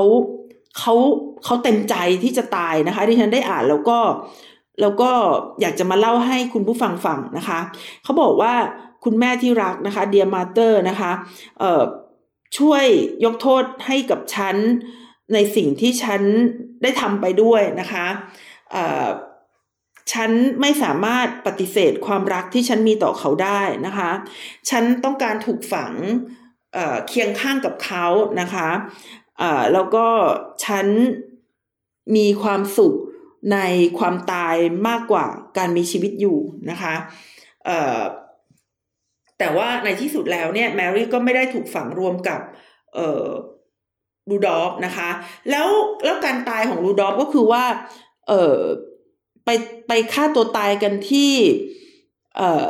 [0.79, 0.95] เขา
[1.43, 3.97] เขาเต็มใจที่จะตายนะคะที่ฉันได้อ่านแล้วก็
[4.81, 5.11] แล้วก็
[5.61, 7.59] อยากจะมาเล่าให้คุณผู้ฟังฟังนะคะ
[8.03, 8.53] เขาบอกว่า
[9.03, 11.11] คุณแม่ที่รักนะคะเดียมาเตอร์นะคะ
[11.59, 11.83] เอ่อ
[12.57, 12.85] ช่วย
[13.25, 14.55] ยกโทษให้กับฉัน
[15.33, 16.21] ในสิ่งที่ฉัน
[16.81, 18.05] ได้ทำไปด้วยนะคะ
[18.71, 19.07] เอ่อ
[20.13, 24.11] ฉันไม่สามารถปฏิเสธความรักที่ฉันมีต่อเขาได้นะคะ
[24.69, 25.93] ฉันต้องการถูกฝัง
[26.73, 28.05] เเคียงข้างกับเขา
[28.41, 28.69] นะคะ
[29.73, 30.05] แล้วก็
[30.65, 30.87] ฉัน
[32.15, 32.95] มีความสุข
[33.51, 33.57] ใน
[33.99, 34.55] ความตาย
[34.87, 35.25] มากกว่า
[35.57, 36.37] การมีชีวิตอยู่
[36.71, 36.95] นะคะ
[39.39, 42.39] แต่ว่าในที่สุดแล้วเนี่ยแมรี่ก็ไม่ได้ถูกฝังรวมกับ
[44.29, 45.09] รูดอฟนะคะ
[45.49, 45.67] แล้ว
[46.03, 47.63] แล้วการตายของรูดอฟก็คือว่า
[48.27, 48.57] เออ
[49.45, 49.49] ไป
[49.87, 51.31] ไปฆ่าตัวตายกันที่
[52.37, 52.67] เออ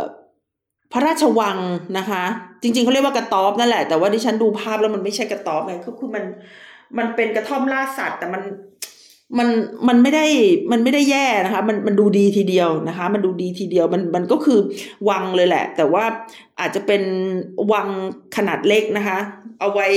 [0.92, 1.58] พระราชวัง
[1.98, 2.24] นะคะ
[2.62, 6.24] จริงๆเขาเรียกว่ากระต๊อบนั่นแหละแต่ว่าดิฉันดูภาพแล้วมันไม่ใช่กระต๊อบไงคือคือมัน
[6.98, 8.42] มันเป็นกระท่อมล่าสัตว์ แต่มัน
[9.38, 9.48] มัน
[9.88, 10.26] มันไม่ได้
[10.72, 14.60] มันไม่ได้แย่นะคะมันมันดูดีทีเดียวนะคะ มันดูดีทีเดียวมันมันก็คือ
[15.10, 16.04] วังเลยแหละ แต่ว่า
[16.60, 17.02] อาจจะเป็น
[17.74, 17.88] วัง
[18.36, 19.20] ขนาดเล็กนะคะ
[19.60, 19.88] เอาไว้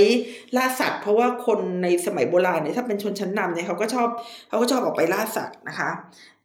[0.56, 4.08] ล่าสัตว์ เพราะว่าคนในสมัยโบราณเนี่ยถ้าเป็นชนชั้นนำเนี่ยเขาก็ชอบ
[4.48, 5.90] เขาก็ชอบออกไปล่าสัตว์นะคะ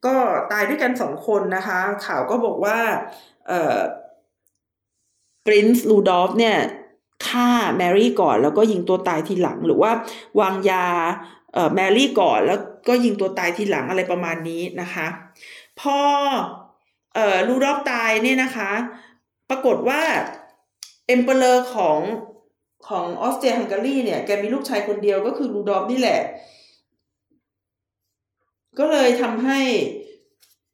[0.05, 0.15] ก็
[0.51, 2.77] ตายด้วยกันสองคนนะคะ ข่าวก็บอกว่า
[3.47, 3.77] เอ่อ
[5.45, 6.57] ปรินซ์ลูดอฟเนี่ย
[7.27, 9.91] ฆ่าแมรี่ก่อนแล้วก็ยิงตัวตายทีหลังหรือว่า
[10.39, 10.85] วางยา
[11.53, 15.07] เอ่อแมรี่ก่อนแล้ว ก็ยิงตัวตายทีหลังอะไรประมาณนี้นะคะ
[15.79, 15.97] พอ
[17.13, 18.71] เอ่อรูดอฟตายเนี่ยนะคะ
[19.49, 20.01] ปรากฏว่า
[21.07, 21.99] Emperor ของ
[22.87, 26.21] ของออสเตรียฮังการีเนี่ยแกมีลูกชายคนเดียวก็คือรูดอฟนี่แหละ
[28.79, 29.59] ก็เลยทำให้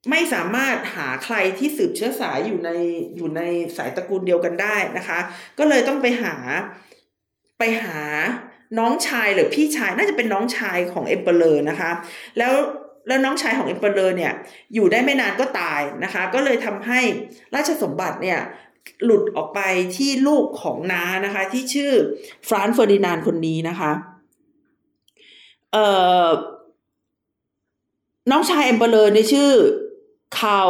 [0.09, 2.69] ไม่สามารถหาใครที่สืบเชื้อสายอยู่ใน
[3.15, 3.41] อยู่ใน
[3.77, 5.19] สายตระกูลเดียวกันได้นะคะ
[5.59, 6.35] ก็เลยต้องไปหา
[7.59, 7.99] ไปหา
[8.79, 11.91] น้องชายหรือพี่ชายน่าจะเป็นน้องชายของ Emperor นะคะ
[12.37, 12.53] แล้ว
[13.07, 14.33] แล้วน้องชายของ Emperor เนี่ย
[14.73, 16.99] อยู่ได้ไม่นานก็ตายนะคะ ก็เลยทำให้
[17.55, 18.39] ราชสมบัติเนี่ย
[19.03, 19.59] หลุดออกไป
[19.97, 21.91] ที่ลูกของน้านะคะ ที่ชื่อ
[22.47, 23.91] ฟรานซ์เฟอร์ดินานด์คนนี้นะคะ
[25.73, 25.87] เอ่
[26.25, 26.27] อ
[28.31, 29.51] น้องชาย Emperor เนี่ยชื่อ
[30.39, 30.69] คาร์ล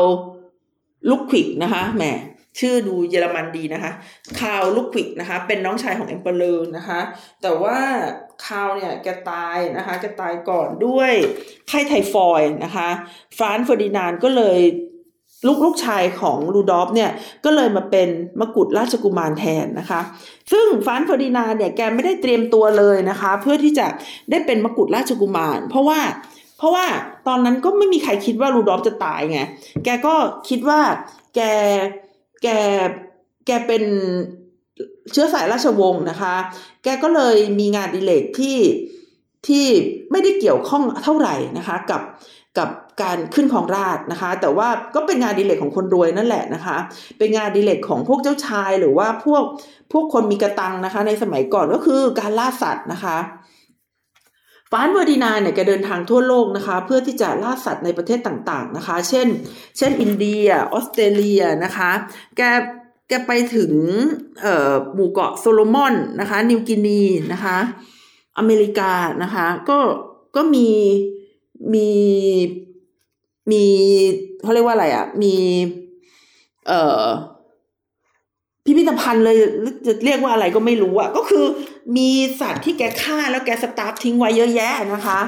[1.10, 2.04] ลุดวิกนะคะแหม
[2.60, 3.91] ชื่อดูเยอรมันดีนะคะ
[4.39, 6.99] คาร์ลลุดวิกนะคะ เป็นน้องชายของ Emperor นะคะ
[7.41, 7.78] แต่ว่า
[8.45, 11.12] คาร์ลเนี่ยแกตายนะคะแกตายก่อนด้วย
[11.68, 12.89] ไข้ไทฟอยด์นะคะ
[13.38, 14.60] ฟรานซ์เฟอร์ดินานด์ก็เลย
[15.47, 17.12] ลูกลูกชายของรูดอฟเนี่ย
[17.45, 20.02] ก็เลยมาเป็นมกุฎราชกุมารแทนนะคะ
[20.52, 23.88] ซึ่งฟรานซ์เฟอร์ดินานด์เนี่ยแกไม่ได้เตรียมตัวเลยนะคะ เพื่อที่จะ
[24.32, 25.99] ได้เป็นมกุฎราชกุมาร เพราะว่า
[26.58, 26.86] เพราะว่า
[27.28, 29.39] ตอนนั้นก็ไม่มีใครคิดว่าลูดอฟจะตายไง
[29.84, 30.14] แกก็
[30.49, 30.80] คิดว่า
[31.36, 31.41] แก
[32.44, 32.48] แก
[33.46, 33.84] แกเป็น
[35.12, 36.36] เชื้อสายราชวงศ์นะคะ
[36.84, 38.58] แกก็เลยมีงานดิเลกที่
[39.48, 39.66] ที่
[40.12, 42.02] ไม่ได้เกี่ยวข้องเท่าไหร่นะคะกับ
[42.58, 42.70] กับ
[43.02, 46.78] การขึ้นของราชนะคะ แต่ว่าก็เป็นงานดีเลกของคนรวยนั่นแหละนะคะ
[47.18, 49.44] เป็นงานดีเลกของพวกเจ้าชายหรือว่าพวก
[49.92, 53.18] พวกคนมีกะตังค์นะคะ ในสมัยก่อนก็คือการล่าสัตว์นะคะ
[54.72, 59.28] ฟรานซ์เฟอร์ดินานด์เนี่ยแกเดินทางทั่วโลกนะคะ เพื่อที่จะล่าสัตว์ในประเทศต่างๆนะคะ เช่น
[59.78, 61.92] เช่นอินเดียออสเตรเลียนะคะ
[62.38, 62.42] แก
[63.08, 63.74] แกไปถึง
[64.94, 67.04] หมู่เกาะโซโลมอนนะคะ นิวกินี
[67.34, 67.58] นะคะ
[68.38, 68.92] อเมริกา
[69.24, 69.80] นะคะ ก็
[70.36, 70.70] ก็มี
[71.74, 71.90] มี
[73.52, 73.64] มี
[74.42, 75.36] เขาเรียกว่าอะไรอะ่ะ มี
[76.68, 77.06] เอ่อ
[78.66, 79.36] พิพิธภัณฑ์เลย
[79.86, 81.46] จะเรียกว่าอะไรก็ไม่รู้อะก็คือ
[81.98, 82.10] มี
[82.40, 85.20] สัตว์ที่แกฆ่าแล้วแกสตาร์ฟทิ้งไว้เยอะแยะนะคะ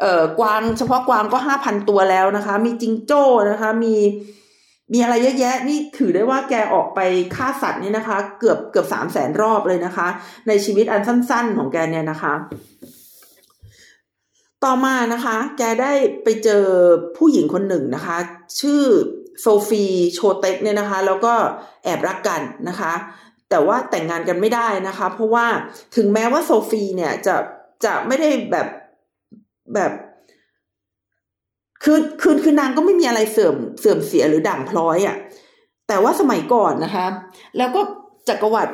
[0.00, 3.94] เอ่อกวางเฉพาะกวางก็ห้าพันตัวแล้วนะคะ มีจิงโจ้นะคะ มี
[4.92, 7.00] มีอะไรเยอะแยะนี่ถือได้ว่าแกออกไป
[7.36, 10.08] ฆ่าสัตว์นี่นะคะ เกือบเกือบสามแสนรอบเลยนะคะ
[10.48, 12.34] ในชีวิตอันสั้น ๆ ของแกเนี่ยนะคะ
[14.64, 15.92] ต่อมานะคะ แกได้
[16.24, 16.64] ไปเจอ
[17.16, 18.16] ผู้หญิงคนหนึ่งนะคะ
[18.60, 18.82] ชื่อ
[19.40, 19.84] โซฟี
[20.14, 21.34] โชเต็กเนี่ยนะคะ แล้วก็
[21.84, 22.92] แอบรักกันนะคะ
[23.50, 25.46] แต่ว่าแต่งงานกันไม่ได้นะคะ เพราะว่า
[25.96, 27.36] ถึงแม้ว่าโซฟีเนี่ยจะ
[27.84, 28.66] จะไม่ได้แบบ
[29.74, 29.92] แบบ
[31.84, 35.16] คือคือคือนางก็ไม่มีอะไรเสื่อมเสื่อมเสียหรือด่างพร้อยอะ่ะ
[35.88, 37.06] แต่ว่าสมัยก่อนนะคะ
[37.56, 37.80] แล้วก็
[38.28, 38.72] จักรวรรดิ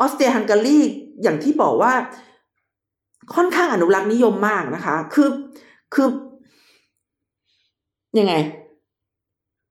[0.00, 0.80] ออสเตรียฮังการี
[1.22, 1.92] อย่างที่บอกว่า
[3.34, 5.28] ค่อนข้างอนุรักษ์นิยมมากนะคะ คือ
[5.94, 6.08] คือ
[8.18, 8.34] ยังไง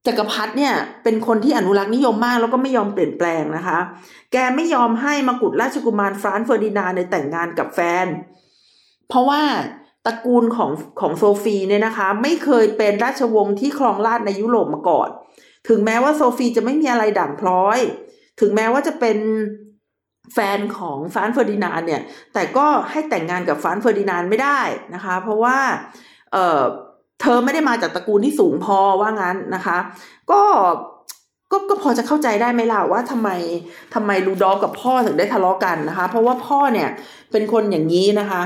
[0.07, 0.73] จักรพรรดิเนี่ย
[1.03, 3.79] เป็นคนที่อนุรักษ์นิยมมากแล้วก็ไม่ยอมเปลี่ยนแปลงนะคะ
[4.31, 8.05] แกไม่ยอมให้มกุฎราชกุมารฟรานซ์เฟอร์ดินานด์เนี่ยแต่งงานกับแฟน
[9.09, 9.41] เพราะว่า
[10.05, 15.09] ตระกูลของของโซฟีเนี่ยนะคะ ไม่เคยเป็นราชวงศ์ที่ครองราชในยุโรปมาก่อน
[15.69, 17.79] ถึงแม้ว่าโซฟีจะไม่มีอะไรด่างพร้อย
[18.41, 19.17] ถึงแม้ว่าจะเป็น
[20.33, 22.01] แฟนของฟรานซ์เฟอร์ดินานด์เนี่ย
[22.33, 24.61] แต่ก็ให้แต่งงานกับฟรานซ์เฟอร์ดินานด์ไม่ได้
[24.93, 25.57] นะคะ เพราะว่า
[26.32, 29.78] เธอไม่ได้มาจากตระกูลที่สูงพอว่างั้นนะคะ
[30.32, 30.41] ก็
[31.51, 33.30] ก็ก็พอจะเข้าใจได้ไหมล่ะว่าทำไม
[33.93, 36.89] ทำไมรูดอฟกับพ่อถึงได้ทะเลาะกันนะคะ เพราะว่าพ่อเนี่ย
[37.32, 38.41] เป็นคนอย่างนี้นะคะ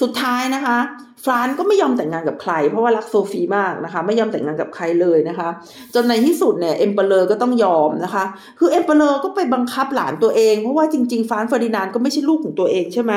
[0.00, 0.78] สุดท้ายนะคะ
[1.24, 5.48] ฟรานซ์ก็ไม่ยอมแต่งงานกับใคร เพราะว่ารักโซฟีมากนะคะ ไม่ยอมแต่งงานกับใครเลยนะคะ
[5.94, 8.24] จนในที่สุดเนี่ย Emperor ก็ต้องยอมนะคะ
[8.58, 13.12] คือ Emperor ก็ไปบังคับหลานตัวเอง เพราะว่าจริงๆฟรานซ์เฟอร์ดินานด์ก็ไม่ใช่ลูกของตัวเองใช่ไหม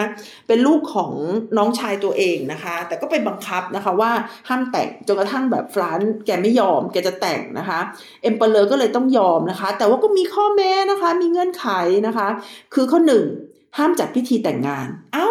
[0.48, 1.12] เป็นลูกของ
[1.58, 4.12] น้องชายตัวเองนะคะ แต่ก็ไปบังคับนะคะว่า
[4.50, 7.80] ห้ามแต่งจนกระทั่งแบบฟรานซ์แกไม่ยอมแกจะแต่งนะคะ
[8.24, 11.68] Emperor ก็เลยต้องยอมนะคะ แต่ว่าก็มีข้อแม้นะคะ มีเงื่อนไข
[12.08, 12.28] นะคะ
[12.74, 13.26] คือข้อหนึ่ง
[13.78, 15.28] ห้ามจัดพิธีแต่งงาน เอ้า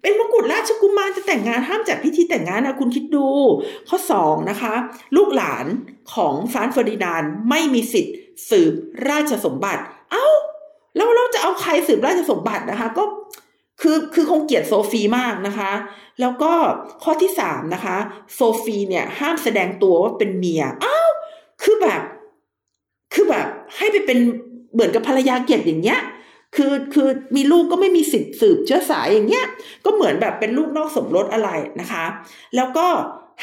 [0.00, 3.26] เป็นมกุฎราชกุมารจะแต่งงาน ห้ามจัดพิธีแต่งงานนะคุณคิดดู
[3.88, 4.74] ข้อสองนะคะ
[5.16, 5.66] ลูกหลาน
[6.14, 8.14] ของฟรานซ์เฟอร์ดินานด์ไม่มีสิทธิ์
[8.50, 8.72] สืบ
[9.08, 10.26] ราชสมบัติ เอ้า
[10.96, 13.04] แล้วเราจะเอาใครสืบราชสมบัตินะคะ ก็
[13.80, 15.72] คือคือคงเกลียดโซฟีมากนะคะ
[16.20, 16.52] แล้วก็
[17.02, 17.96] ข้อที่สามนะคะ
[18.34, 21.10] โซฟีเนี่ยห้ามแสดงตัวว่าเป็นเมียอ้าว
[21.62, 22.00] คือแบบ
[23.14, 24.18] คือแบบให้ไปเป็น
[24.72, 26.00] เหมือนกับภรรยาเกียรติอย่างเงี้ย
[26.56, 29.46] คือคือมีลูกก็ไม่มีสิทธิ์สืบเชื้อสายอย่างเงี้ย
[29.84, 31.50] ก็เหมือนแบบเป็นลูกนอกสมรสอะไร
[31.80, 32.04] นะคะ
[32.56, 32.86] แล้วก็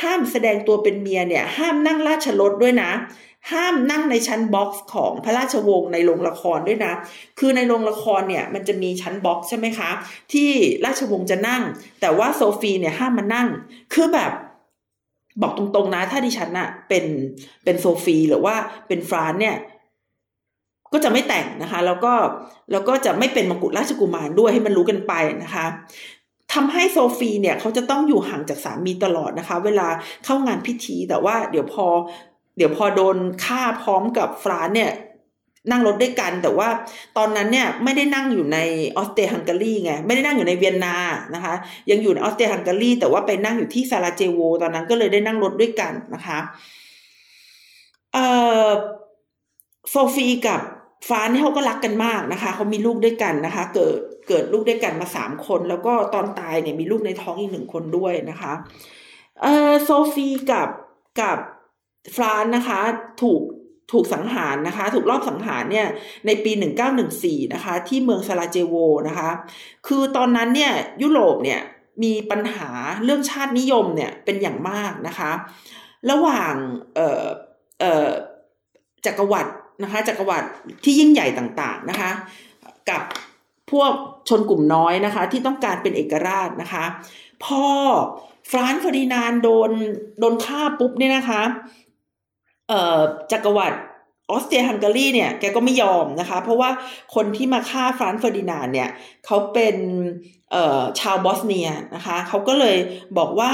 [0.01, 2.91] ห้ามแสดงตัวเป็นเมียเนี่ยห้ามนั่งราชรถด้วยนะ
[3.51, 6.93] ห้ามนั่งในชั้น box ของพระราชวงศ์ในโรงละครด้วยนะ
[7.39, 9.89] คือในโรงละครเนี่ยมันจะมีชั้น box ใช่ไหมคะ
[10.33, 10.49] ที่
[10.85, 11.61] ราชวงศ์จะนั่ง
[12.01, 13.47] แต่ว่าโซฟีเนี่ยห้ามมานั่ง
[13.93, 14.31] คือแบบ
[15.41, 17.05] บอกตรงๆนะ ถ้าดิฉันอะเป็น
[17.63, 18.55] เป็นโซฟีหรือว่า
[18.87, 19.55] เป็นฟรานซ์เนี่ย
[20.93, 22.13] ก็จะไม่แต่งนะคะ แล้วก็
[22.71, 25.13] แล้วก็จะไม่เป็นมกุฎราชกุมารด้วยให้มันรู้กันไป
[25.43, 25.65] นะคะ
[26.53, 29.87] ทำให้โซฟีเนี่ยเขาจะต้องอยู่ห่างจากสามีตลอดนะคะ เวลา
[30.25, 31.85] เข้างานพิธีแต่ว่าเดี๋ยวพอ
[32.57, 34.91] เดี๋ยวพอโดนฆ่าพร้อมกับฟรานเนี่ย
[35.71, 36.69] นั่งรถด้วยกัน แต่ว่า
[37.17, 38.57] ตอนนั้นเนี่ยไม่ได้นั่งอยู่ใน
[38.97, 40.95] ออสเตรียฮังการีไงไม่ได้นั่งอยู่ในเวียนนา
[41.35, 41.53] นะคะ
[41.89, 46.39] ยังอยู่ในออสเตรียฮังการีแต่ว่าไปนั่งอยู่ที่ซาราเจโว ตอนนั้นก็เลยได้นั่งรถด้วยกันนะคะ
[48.13, 48.25] เอ่
[48.65, 48.67] อ
[49.89, 50.61] โซฟีกับ
[51.09, 53.95] ฟ้าเนี่ยเขาก็รักกันมากนะคะเขามีลูกด้วยกันนะคะ เกิด
[54.27, 58.53] เกิดลูกด้วยกันมาสามคน แล้วก็ตอนตายเนี่ยมีลูกในท้องอีกหนึ่งคนด้วยนะคะ
[59.41, 60.69] เออโซฟีกับ
[61.21, 61.37] กับ
[62.15, 62.79] ฟรานนะคะ
[63.21, 63.41] ถูก
[63.91, 65.87] ถูกสังหารนะคะ ถูกรอบสังหารเนี่ย
[66.25, 66.51] ในปี
[67.01, 68.75] 1914 นะคะ ที่เมืองซาราเจโว
[69.07, 69.29] นะคะ
[69.87, 70.71] คือตอนนั้นเนี่ย
[71.01, 71.61] ยุโรปเนี่ย
[72.03, 72.69] มีปัญหา
[73.03, 75.31] เรื่องชาตินิยมเนี่ยเป็นอย่างมากนะคะ
[76.11, 76.53] ระหว่าง
[76.95, 77.25] เอ่อ
[77.79, 78.09] เอ่อ
[79.05, 79.51] จักรวรรดิ
[79.83, 80.47] นะคะจักรวรรดิ
[80.83, 82.11] ที่ยิ่งใหญ่ต่างๆนะคะ
[82.89, 83.01] กับ
[83.71, 83.91] พวก
[84.29, 86.83] ชนกลุ่มน้อยนะคะที่ต้องการเป็นเอกราชนะคะ
[87.43, 87.63] พอ
[88.51, 89.71] ฟรานซ์เฟอร์ดินานด์โดน
[90.19, 91.41] โดนฆ่าปุ๊บเนี่ยนะคะ
[92.67, 92.99] เอ่อ
[93.31, 93.77] จักรวรรดิ
[94.29, 96.69] ออสเตรียฮังการีเนี่ยแกก็ไม่ยอมนะคะ เพราะว่า
[97.15, 98.89] คนที่มาฆ่าฟรานซ์เฟอร์ดินานด์เนี่ย
[99.25, 99.75] เขาเป็น
[100.99, 102.77] ชาวบอสเนียนะคะเขาก็เลย
[103.17, 103.51] บอกว่า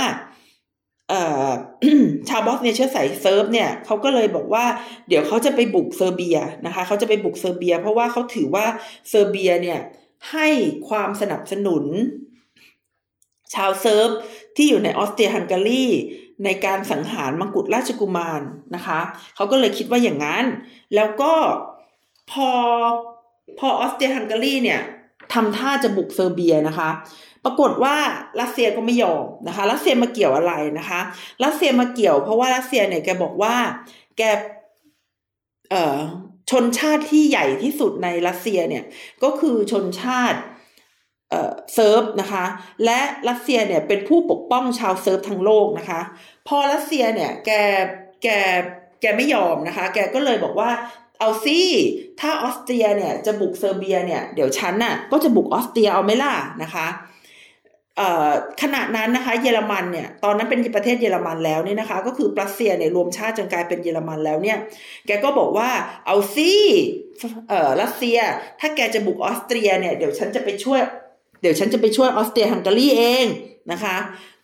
[2.30, 4.66] ชาวบอสเนียเชื้อสายเซิร์ฟเนี่ยเขาก็เลยบอกว่า
[5.08, 8.66] เดี๋ยวเขาจะไปบุกเซอร์เบียนะคะเขาจะไปบุกเซอร์เบีย เพราะว่าเขาถือว่า
[9.10, 9.80] เซอร์เบียเนี่ย
[10.32, 10.48] ให้
[10.90, 11.86] ความสนับสนุน
[13.56, 14.10] ชาวเซิร์ฟ
[14.56, 15.86] ที่อยู่ในออสเตรียฮังการี
[16.46, 18.42] ในการสังหารมังกุฎราชกุมาร
[18.76, 19.00] นะคะ
[19.36, 20.46] เขาก็เลยคิดว่าอย่างนั้น
[20.96, 21.34] แล้วก็
[22.32, 22.50] พอ
[23.60, 24.82] พอออสเตรียฮังการีเนี่ย
[25.34, 26.90] ทำท่าจะบุกเซอร์เบียนะคะ
[27.46, 27.96] ปรากฏว่า
[28.42, 31.02] รัสเซียก็ไม่ยอมนะคะ รัสเซียมาเกี่ยวอะไรนะคะ
[31.44, 33.56] รัสเซียมาเกี่ยว เพราะว่ารัสเซียเนี่ยแกบอกว่า
[34.18, 34.22] แก
[35.72, 35.98] เอ่อ
[36.52, 38.84] ชนชาติที่ใหญ่ที่สุดในรัสเซียเนี่ย
[39.24, 40.40] ก็คือชนชาติ
[41.30, 42.46] เอ่อเซิร์ฟนะคะ
[42.86, 46.02] และรัสเซียเนี่ยเป็นผู้ปกป้องชาวเซิร์ฟทั้งโลกนะคะ
[46.48, 47.52] พอรัสเซียเนี่ยแก
[48.24, 48.28] แก
[49.02, 50.70] แกไม่ยอมนะคะ แกก็เลยบอกว่า
[51.20, 51.60] เอาซิ
[52.20, 56.34] ถ้าออสเตรียเนี่ยจะบุกเซอร์เบียเนี่ยเดี๋ยวฉันน่ะก็จะบุกออสเตรียเอาไหมล่ะ
[56.64, 56.88] นะคะ
[58.62, 64.58] ขณะนั้นนะคะเยอรมันเนี่ยตอนนั้นเป็นประเทศเยอรมันแล้วเนี่ยนะคะ ก็คือปรัสเซียเนี่ยรวมชาติจนกลายเป็นเยอรมันแล้วเนี่ย
[65.08, 65.70] แกก็บอกว่า
[66.06, 66.52] เอาซิ
[67.50, 68.18] เออรัสเซีย
[68.60, 70.80] ถ้าแกจะบุกออสเตรียเนี่ยเดี๋ยวฉันจะไปช่วย
[71.42, 73.26] เดี๋ยวฉันจะไปช่วยออสเตรียฮังการีเอง
[73.72, 73.98] นะคะ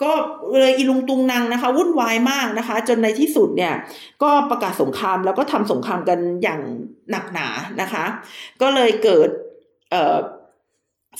[0.03, 0.11] ก็
[0.59, 3.73] เลยอีลุงตุงนางนะคะ วุ่นวายมากนะคะ จนในที่สุดเนี่ย
[4.23, 6.61] ก็ประกาศสงครามแล้วก็ทำสงครามกันอย่าง
[7.11, 7.47] หนักหนา
[7.81, 8.05] นะคะ
[8.61, 9.29] ก็เลยเกิด
[9.91, 10.17] เออ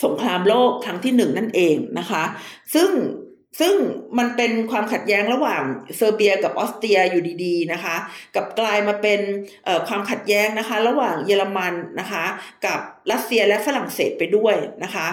[0.04, 2.24] สงครามโลกครั้งที่หนึ่งนั่นเองนะคะ
[2.74, 2.90] ซึ่ง
[3.60, 3.76] ซึ่ง
[4.18, 5.64] มันเป็นความขัดแย้งระหว่าง
[5.98, 7.96] เซอร์เบียกับออสเตรียอยู่ดีๆนะคะ
[8.36, 9.20] กับกลายมาเป็น
[9.88, 12.26] ความขัดแย้งนะคะ ระหว่างเยอรมันนะคะ
[12.66, 12.80] กับ
[13.12, 15.08] รัสเซียและฝรั่งเศสไปด้วยนะคะ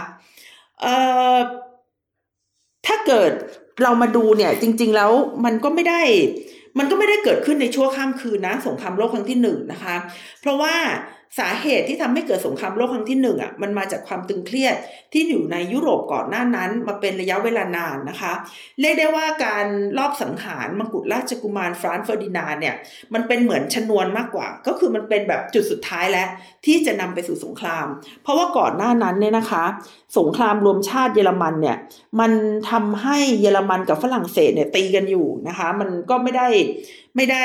[2.86, 3.32] ถ้าเกิด
[3.82, 5.10] เรามาดูเนี่ยจริง ๆ แล้ว
[5.44, 6.02] มันก็ไม่ได้
[6.78, 9.96] มันก็ไม่ได้เกิดขึ้นในชั่วข้ามคืนนะสงครามโลกครั้งที่หนึ่งนะคะ
[10.40, 10.74] เพราะว่า
[11.38, 14.74] สาเหตุที่ทำให้เกิดสงครามโลกครั้งที่หนึ่งอะมันมาจากความตึงเครียด
[15.12, 18.32] ที่อยู่ในยุโรปก่อนหน้านั้นมาเป็นระยะเวลานานนะคะ
[18.80, 19.66] เรียกได้ว่าการ
[19.98, 22.74] ลอบสังหารมกุฎราชกุมารฟรานซ์เฟอร์ดินานด์เนี่ย
[23.14, 26.28] มันเป็นเหมือนชนวนมากกว่า ก็คือมันเป็นแบบจุดสุดท้ายแล้ว
[26.66, 27.86] ที่จะนำไปสู่สงคราม
[28.22, 29.64] เพราะว่าก่อนหน้านั้นเนี่ยนะคะ
[30.18, 31.76] สงครามรวมชาติเยอรมันเนี่ย
[32.20, 32.32] มัน
[32.70, 36.48] ทำให้เยอรมันกับฝรั่งเศสเนี่ยตีกันอยู่นะคะ มันก็ไม่ได้
[37.16, 37.44] ไม่ได้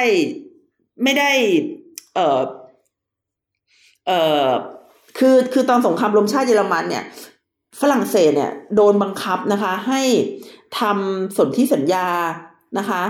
[1.04, 1.32] ไม่ได้
[2.16, 2.42] เอ่อ
[4.08, 4.48] เอ่อ
[5.18, 7.04] คือคือตอนสงครามลมชาติเยอรมันเนี่ย
[7.82, 10.02] ฝรั่งเศสเนี่ยโดนบังคับนะคะ ให้
[10.80, 12.08] ทำสนธิสัญญา
[12.78, 13.04] นะคะ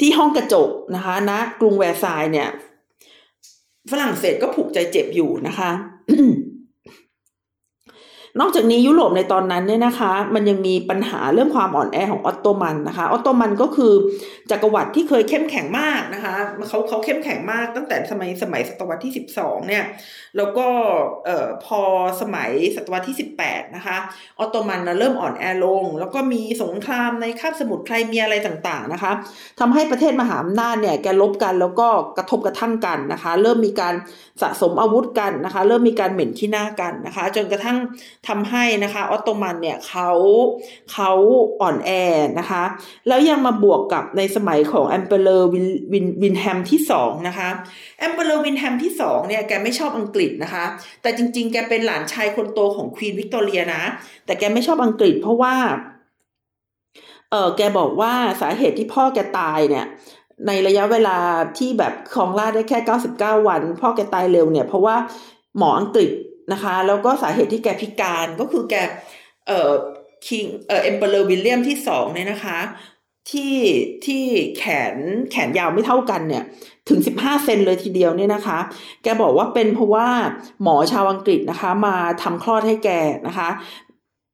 [0.00, 2.48] ที่ห้องกระจกนะคะณนะกรุงแวร์ซายเนี่ย
[3.90, 5.70] ฝรั่งเศสก็ผูกใจเจ็บอยู่นะคะ
[8.40, 13.92] นอกจากนี้ยุโรปในตอนนั้นเนี่ยนะคะ มันยังมีปัญหาเรื่องความอ่อนแอของออตโตมันนะคะออตโตมันก็คือ
[14.50, 16.34] จักรวรรดิที่เคยเข้มแข็งมากนะคะ
[16.68, 19.84] เขาเขาเข้มแข็งมากตั้งแต่สมัยสมัยศตวรรษที่สิบสองเนี่ย
[20.36, 20.66] แล้วก็
[21.26, 21.80] เอ่อพอ
[22.20, 23.96] สมัยศตวรรษที่สิบแปดนะคะ
[24.38, 29.12] ออตโตมันนะเริ่มอ่อนแอลง แล้วก็มีสงครามในคาบสมุทรไครเมียอะไรต่างๆนะคะ
[29.60, 33.94] ทำให้ประเทศมหาอำนาจเนี่ยแกรบกันแล้วก็กระทบกระทั่งกันนะคะ เริ่มมีการ
[34.42, 37.78] สะสมอาวุธกันนะคะ เริ่มมีการเหม็นขี้หน้ากันนะคะ จนกระทั่ง
[38.28, 40.10] ทำให้นะคะออตโตมันเนี่ยเขา
[40.92, 41.10] เขา
[41.60, 41.90] อ่อนแอ
[42.38, 42.64] นะคะ
[43.08, 47.48] แล้วยังมาบวกกับในสมัยของ Emperor วินวินวิลแฮมที่สองนะคะ
[47.98, 50.64] Emperor วิลแฮมที่สองเนี่ยแกไม่ชอบอังกฤษนะคะ
[51.02, 53.82] แต่จริงๆ แกเป็นหลานชายคนโตของควีนวิกตอเรียนะ
[54.26, 55.54] แต่แกไม่ชอบอังกฤษเพราะว่า
[57.30, 59.86] เออแกบอกว่าสาเหตุที่พ่อแกตายเนี่ย
[60.46, 61.18] ในระยะเวลา
[61.58, 62.78] ที่แบบครองราชย์ได้แค่
[63.38, 64.96] 99 วัน พ่อแกตายเร็วเนี่ย เพราะว่า
[65.58, 66.10] หมออังกฤษ
[66.52, 68.74] นะคะ แล้วก็สาเหตุที่แกพิการก็คือแก
[69.46, 69.70] เอ่อ
[70.26, 72.58] คิงเอ่อ Emperor วิลเลียมที่สองเนี่ยนะคะ
[73.30, 73.56] ที่
[74.06, 74.22] ที่
[74.58, 74.64] แข
[74.94, 74.96] น
[75.30, 76.44] แขนยาวไม่เท่ากันเนี่ย
[76.88, 78.58] ถึงสิบห้าเซ็นเลยทีเดียวเนี่ยนะคะ
[79.02, 80.08] แกบอกว่าเป็นเพราะว่า
[80.62, 82.90] หมอชาวอังกฤษนะคะ มาทำคลอดให้แก
[83.26, 83.48] นะคะ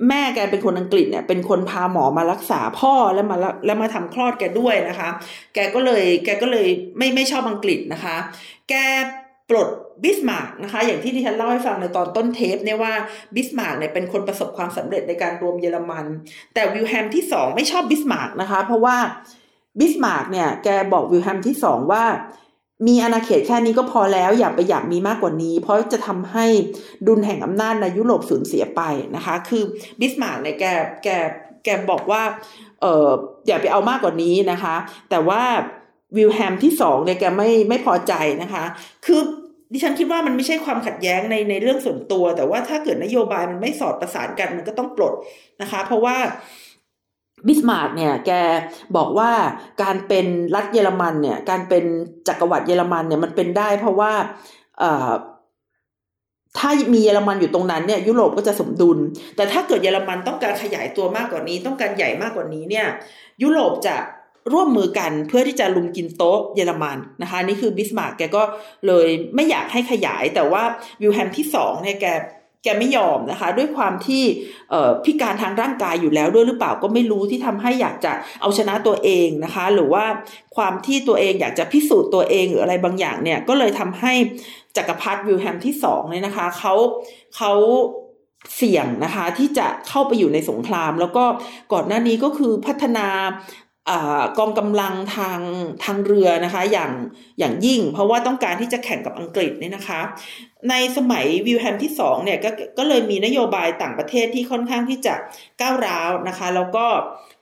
[0.08, 3.36] แม่แกเป็นคนอังกฤษเนี่ย เป็นคนพาหมอมารักษาพ่อแล้วมา
[3.66, 5.08] แล้วมาทำคลอดแกด้วยนะคะ
[5.54, 8.16] แกก็เลยแกก็เลยไม่ไม่ชอบอังกฤษนะคะ
[8.68, 8.74] แก
[9.50, 9.68] ปลด
[10.04, 12.94] บิสมาร์กนะคะอย่างที่ที่ฉันเล่าให้ฟังในตอนต้นเทปเนี่ยว่า
[13.34, 16.04] บิสมาร์กเนี่ยเป็นคนประสบความสำเร็จในการรวมเยอรมัน
[16.54, 18.96] แต่วิลแฮมที่สองไม่ชอบบิสมาร์กนะคะ เพราะว่า
[19.78, 22.04] บิสมาร์กเนี่ยแกบอกวิลแฮมที่สองว่า
[22.86, 26.46] มีอาณาเขตแค่นี้ก็พอแล้วอย่าไปอยากมีมากกว่านี้ เพราะจะทำให้
[27.06, 28.82] ดุลแห่งอำนาจในยุโรปสูญเสียไป
[29.16, 29.62] นะคะ คือ
[30.00, 30.64] บิสมาร์กเนี่ยแก
[31.04, 31.08] แก
[31.64, 32.22] แกบอกว่า
[32.80, 33.08] เออ
[33.46, 34.76] อย่าไปเอามากกว่านี้นะคะ
[35.10, 35.42] แต่ว่า
[36.16, 38.64] วิลแฮมที่สองเนี่ยแกไม่ไม่พอใจนะคะ
[39.06, 39.20] คือ
[39.72, 45.14] ดิฉันคิดว่ามันไม่ใช่ความขัดแย้งในในเรื่องส่วนตัว แต่ว่าถ้าเกิดนโยบายมันไม่สอดประสานกันมันก็ต้องปลด
[45.62, 46.16] นะคะ เพราะว่า
[47.46, 48.30] บิสมาร์กเนี่ยแก
[48.96, 49.30] บอกว่า
[49.82, 51.84] การเป็นรัฐเยอรมันเนี่ย การเป็น
[52.28, 54.12] จักรวรรดิเยอรมันเนี่ยมันเป็นได้เพราะว่า
[56.58, 58.98] ถ้ามีเยอรมันอยู่ตรงนั้นเนี่ยยุโรปก็จะสมดุล
[59.36, 62.86] แต่ถ้าเกิดเยอรมันต้องการขยายตัวมากกว่านี้ ต้องการใหญ่มากกว่านี้เนี่ย
[63.42, 63.96] ยุโรปจะ
[64.52, 68.42] ร่วมมือกันเพื่อที่จะรุมกินโต๊ะเยอรมันนะคะนี่คือบิสมาร์กแกก็
[68.86, 70.62] เลยไม่อยากให้ขยาย แต่ว่า
[71.00, 72.06] วิลแฮมที่สองเนี่ยแก
[72.64, 74.22] แกไม่ยอมนะคะ ด้วยความที่
[75.04, 80.04] พิการทางร่างกายอยู่แล้วด้วยหรือเปล่าก็ไม่รู้ที่ทำให้อยากจะเอาชนะตัวเองนะคะ หรือว่า
[80.56, 84.12] ความที่ตัวเองอยากจะพิสูจน์ตัวเองหรืออะไรบางอย่างเนี่ยก็เลยทำให้
[84.76, 86.74] จักรพรรดิวิลแฮมที่สองเนี่ยนะคะเขา
[87.36, 87.52] เขา
[88.56, 91.24] เสี่ยงนะคะที่จะเข้าไปอยู่ในสงคราม แล้วก็
[91.72, 93.06] ก่อนหน้านี้ก็คือพัฒนา
[94.38, 95.40] กองกำลังทาง
[95.84, 96.92] ทางเรือนะคะ อย่าง
[97.38, 100.00] อย่างยิ่ง เพราะว่าต้องการที่จะแข่งกับอังกฤษเนี่ยนะคะ
[100.70, 105.14] ในสมัยวิลแฮมที่สองเนี่ยก็ก็เลยมีนโยบายต่างประเทศที่ค่อนข้างที่จะ
[105.60, 106.86] ก้าวร้าวนะคะ แล้วก็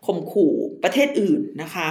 [0.06, 1.88] ข่มขู่ประเทศอื่นนะคะ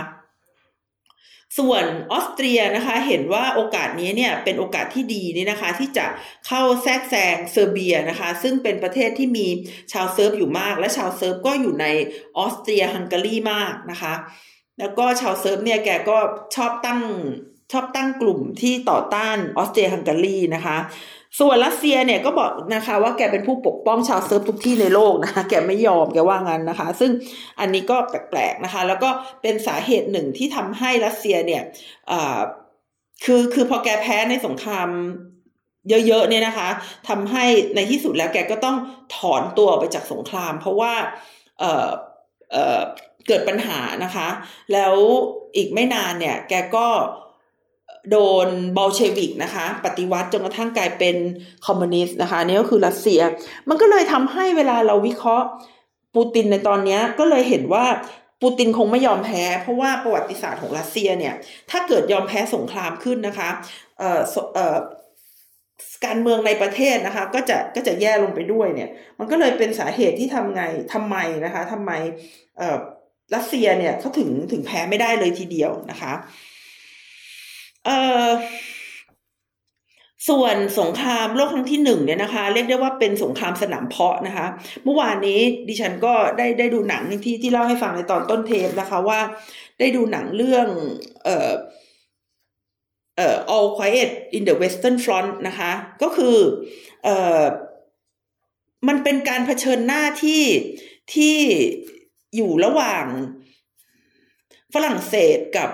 [1.57, 6.05] ส่วนออสเตรียนะคะเห็นว่าโอกาสนี้เนี่ยเป็นโอกาสที่ดีนี่นะคะที่จะ
[6.47, 9.47] เข้าแทรกแซงเซอร์เบียนะคะซึ่งเป็นประเทศที่มี
[9.91, 11.85] ชาวเซิร์ฟอยู่มาก และชาวเซิร์ฟก็อยู่ใน
[12.37, 14.13] ออสเตรียฮังการีมากนะคะ
[14.79, 16.17] แล้วก็ชาวเซิร์ฟเนี่ยแกก็
[16.55, 17.01] ชอบตั้ง
[17.71, 20.77] ชอบตั้งกลุ่มที่ต่อต้านออสเตรียฮังการีนะคะ
[21.39, 27.11] ส่วนรัสเซียเนี่ยก็บอกนะคะว่าแกเป็นผู้ปกป้องชาวเซิร์ฟทุกที่ในโลกนะคะแกไม่ยอมแกว่างั้นนะคะ ซึ่ง
[27.59, 29.09] อันนี้ก็แปลกๆนะคะ แล้วก็
[29.41, 31.63] เป็นสาเหตุหนึ่งที่ทำให้รัสเซียเนี่ย
[33.23, 34.89] คือคือพอแกแพ้ในสงคราม
[35.89, 36.69] เยอะๆเนี่ยนะคะ
[37.09, 38.77] ทำให้ในที่สุดแล้วแกก็ต้อง
[39.15, 40.93] ถอนตัวไปจากสงคราม เพราะว่า
[41.59, 41.89] เออ
[42.51, 42.79] เออ
[43.27, 44.27] เกิดปัญหานะคะ
[44.73, 44.95] แล้ว
[45.55, 46.88] อีกไม่นานเนี่ย แกก็
[48.11, 48.47] โดน
[48.77, 51.15] บอลเชวิกนะคะ ปฏิวัติจนกระทั่งกลายเป็น
[51.65, 53.21] คอมมิวนิสต์นะคะนี่ก็คือรัสเซีย
[53.69, 55.47] มันก็เลยทำให้เวลาเราวิเคราะห์
[56.15, 57.85] ปูตินในตอนนี้ก็เลยเห็นว่า
[58.41, 61.33] ปูตินคงไม่ยอมแพ้ เพราะว่าประวัติศาสตร์ของรัสเซียเนี่ย
[61.71, 63.49] ถ้าเกิดยอมแพ้สงครามขึ้นนะคะ
[63.99, 64.21] เอ่อ
[64.55, 64.77] เอ่อ
[66.05, 68.89] การเมืองในประเทศนะคะ ก็จะก็จะแย่ลงไปด้วยเนี่ย
[69.19, 71.91] มันก็เลยเป็นสาเหตุที่ทำไงทำไมนะคะทำไม
[72.57, 72.77] เอ่อ
[73.35, 76.13] รัสเซียเนี่ยเขาถึงถึงแพ้ไม่ได้เลยทีเดียวนะคะ
[77.86, 78.29] เอ่อ
[80.29, 84.45] ส่วนสงครามโลกครั้งที่หนึ่งเนี่ยนะคะ เรียกได้ว่าเป็นสงครามสนามเพาะนะคะ
[84.83, 89.19] เมื่อวานนี้ดิฉันก็ได้ได้ดูหนังที่ที่เล่าให้ฟังในตอนต้นเทปนะคะว่า
[89.79, 90.67] ได้ดูหนังเรื่อง
[91.23, 91.51] เอ่อ
[93.17, 95.71] เอ่อ All Quiet in the Western Front นะคะ
[96.01, 96.38] ก็คือ
[97.03, 97.43] เอ่อ
[98.88, 100.43] มันเป็นการเผชิญหน้าที่
[101.13, 101.38] ที่
[102.36, 103.05] อยู่ระหว่าง
[104.73, 105.69] ฝรั่งเศสกับ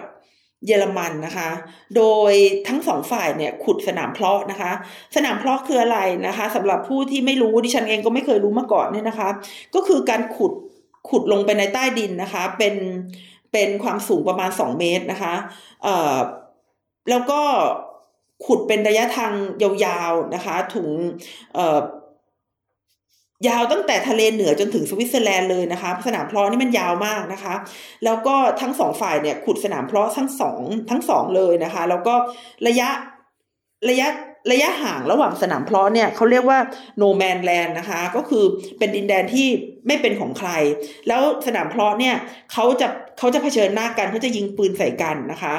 [0.68, 1.50] เยอรมันนะคะ
[1.96, 2.34] โดย
[2.68, 4.72] ทั้งสองฝ่ายเนี่ยขุดสนามเพาะนะคะ
[5.16, 9.30] สนามเพาะคืออะไรนะคะสำหรับผู้ที่ไม่รู้ดิฉันเองก็ไม่เคยรู้มาก่อนเนี่ยนะคะ
[9.76, 10.54] ก็คือการขุด
[11.10, 12.76] ขุดลงไปในใต้ดินนะคะ เป็น
[13.52, 15.34] เป็นความสูงประมาณสองเมตรนะคะ
[15.84, 16.16] เอ่อ
[17.10, 17.42] แล้วก็
[18.46, 19.34] ขุดเป็นระยะทาง
[19.86, 20.88] ยาวๆนะคะถึง
[21.54, 21.80] เอ่อ
[23.48, 27.54] ยาวตั้งแต่ทะเลเหนือจนถึงสวิตเซอร์แลนด์เลยนะคะ สนามเพลาะนี่มันยาวมากนะคะ
[28.06, 32.14] แล้วก็ทั้งสองฝ่ายเนี่ยขุดสนามเพลาะทั้งสองทั้งสองเลยนะคะ แล้วก็
[32.68, 32.90] ระยะ
[33.90, 34.08] ระยะ
[34.52, 36.60] ระยะห่างระหว่างสนามเพลาะเนี่ยเขาเรียกว่า
[36.98, 38.44] no man's land นะคะ ก็คือ
[38.78, 39.48] เป็นดินแดนที่
[39.88, 40.50] ไม่เป็นของใคร
[41.08, 42.16] แล้วสนามเพลาะเนี่ย
[42.52, 42.88] เขาจะ
[43.18, 45.56] เขาจะเผชิญหน้ากันเขาจะยิงปืนใส่กันนะคะ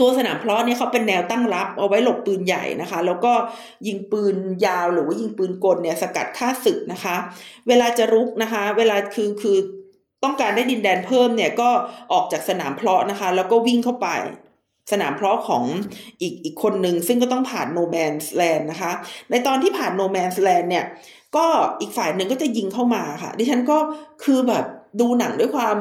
[0.00, 3.32] ตัวสนามเพลาะเนี่ยเขาเป็นแนวตั้งรับ เอาไว้หลบปืนใหญ่นะคะ แล้วก็
[3.86, 4.36] ยิงปืน
[4.66, 7.16] ยาวหรือว่ายิงปืนกลเนี่ยสกัดฆ่าศึกนะคะ
[7.68, 9.56] เวลาจะรุกนะคะ เวลาคือคือ
[10.24, 11.70] ต้องการได้ดินแดนเพิ่มเนี่ยก็
[12.12, 14.08] ออกจากสนามเพลาะนะคะ แล้วก็วิ่งเข้าไป
[14.92, 15.64] สนามเพลาะของ
[16.20, 18.92] อีกอีกคนหนึ่งซึ่งก็ต้องผ่าน no man's land นะคะ
[19.30, 20.84] ในตอนที่ผ่าน no man's land เนี่ย
[21.36, 21.46] ก็
[21.80, 23.78] อีกฝ่ายหนึ่งก็จะยิงเข้ามาค่ะ ดิฉันก็
[24.24, 24.64] คือแบบ
[25.00, 25.76] ดูหนังด้วยความ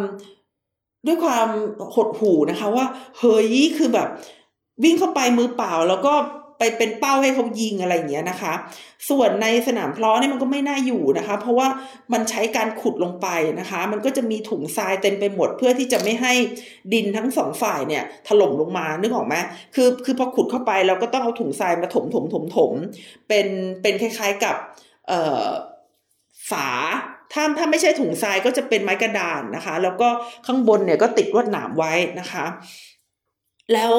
[1.06, 1.48] ด้วยความ
[1.96, 2.86] หดหูนะคะว่า
[3.20, 4.08] เฮ้ยคือแบบ
[4.84, 6.14] วิ่งเข้าไปมือเปล่าแล้วก็
[6.62, 8.54] ไปเป็นเป้าให้เขายิงอะไรอย่างเงี้ยนะคะ
[9.10, 11.68] ส่วนในสนามเพลาะนี่มันก็ไม่น่าอยู่นะคะ เพราะว่า
[12.14, 13.28] มันใช้การขุดลงไป
[13.60, 16.34] นะคะ มันก็จะมีถุงทรายเต็มไปหมดเพื่อที่จะไม่ให้
[16.94, 19.36] ดินทั้งสองฝ่ายเนี่ยถล่มลงมา นึกออกไหม
[19.76, 22.72] คือคือพอขุดเข้าไปเราก็ต้องเอาถุงทรายมาถมถมถมถม
[23.28, 23.48] เป็น
[23.82, 24.56] เป็นคล้ายๆกับ
[25.08, 25.46] เอ่อ
[26.50, 26.68] ฝา
[27.34, 30.10] ถ้าถ้าไม่ใช่ถุงทรายก็จะเป็นไม้กระดานนะคะ แล้วก็
[30.46, 32.46] ข้างบนเนี่ยก็ติดลวดหนามไว้นะคะ
[33.74, 33.96] แล้ว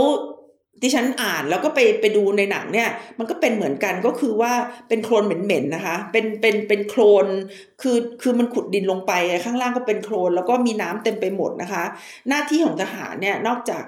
[0.83, 4.53] ดิฉันอ่านแล้วก็ไปไปดูในหนังเนี่ย มันก็เป็นเหมือนกันก็คือว่า
[4.89, 7.26] เป็นโคลนเหม็นๆนะคะ เป็นเป็นเป็นโคลน
[7.83, 9.12] คือคือมันขุดดินลงไป
[9.45, 11.85] ข้างล่างก็เป็นโคลนแล้วก็มีน้ำเต็มไปหมดนะคะ
[12.28, 13.83] หน้าที่ของทหารเนี่ยนอกจาก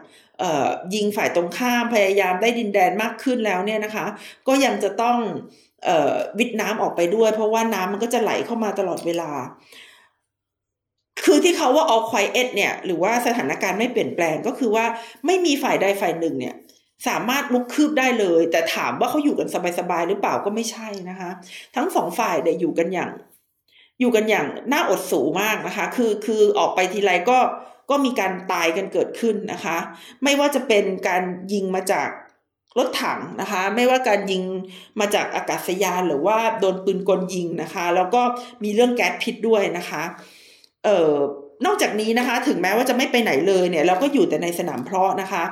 [0.95, 4.07] ยิงฝ่ายตรงข้ามพยายามได้ดินแดนมากขึ้นแล้วเนี่ยนะคะ
[4.49, 5.19] ก็ยังจะต้อง
[6.39, 9.31] วิดน้ำออกไปด้วย เพราะว่าน้ำมันก็จะไหลเข้ามาตลอดเวลา
[11.25, 14.85] คือที่เขาว่า all quiet เนี่ย หรือว่าสถานการณ์ไม่เปลี่ยนแปลงก็คือว่า
[15.27, 16.55] ไม่มีฝ่ายใดฝ่ายหนึ่งเนี่ย
[17.09, 21.31] สามารถลุกคืบได้เลย แต่ถามว่าเขาอยู่กันสบายๆหรือเปล่าก็ไม่ใช่นะคะ
[21.77, 23.11] ทั้งสองฝ่ายเนี่ยอยู่กันอย่าง
[24.01, 27.39] อยู่กันอย่างน่าอดสูมากนะคะ คือคือออกไปทีไรก็
[27.91, 29.77] ก็มีการตายกันเกิดขึ้นนะคะ
[30.23, 31.23] ไม่ว่าจะเป็นการ
[31.53, 32.09] ยิงมาจาก
[32.79, 34.43] รถถังนะคะ ไม่ว่าการยิง
[35.01, 38.23] มาจากอากาศยานหรือว่าโดนปืนกลยิงนะคะ แล้วก็
[38.65, 40.03] มีเรื่องแก๊สพิษด้วยนะคะ
[40.85, 41.15] เอ่อ
[41.67, 45.45] นอกจากนี้นะคะ ถึงแม้ว่าจะไม่ไปไหนเลยเนี่ย เราก็อยู่แต่ในสนามเพาะนะคะ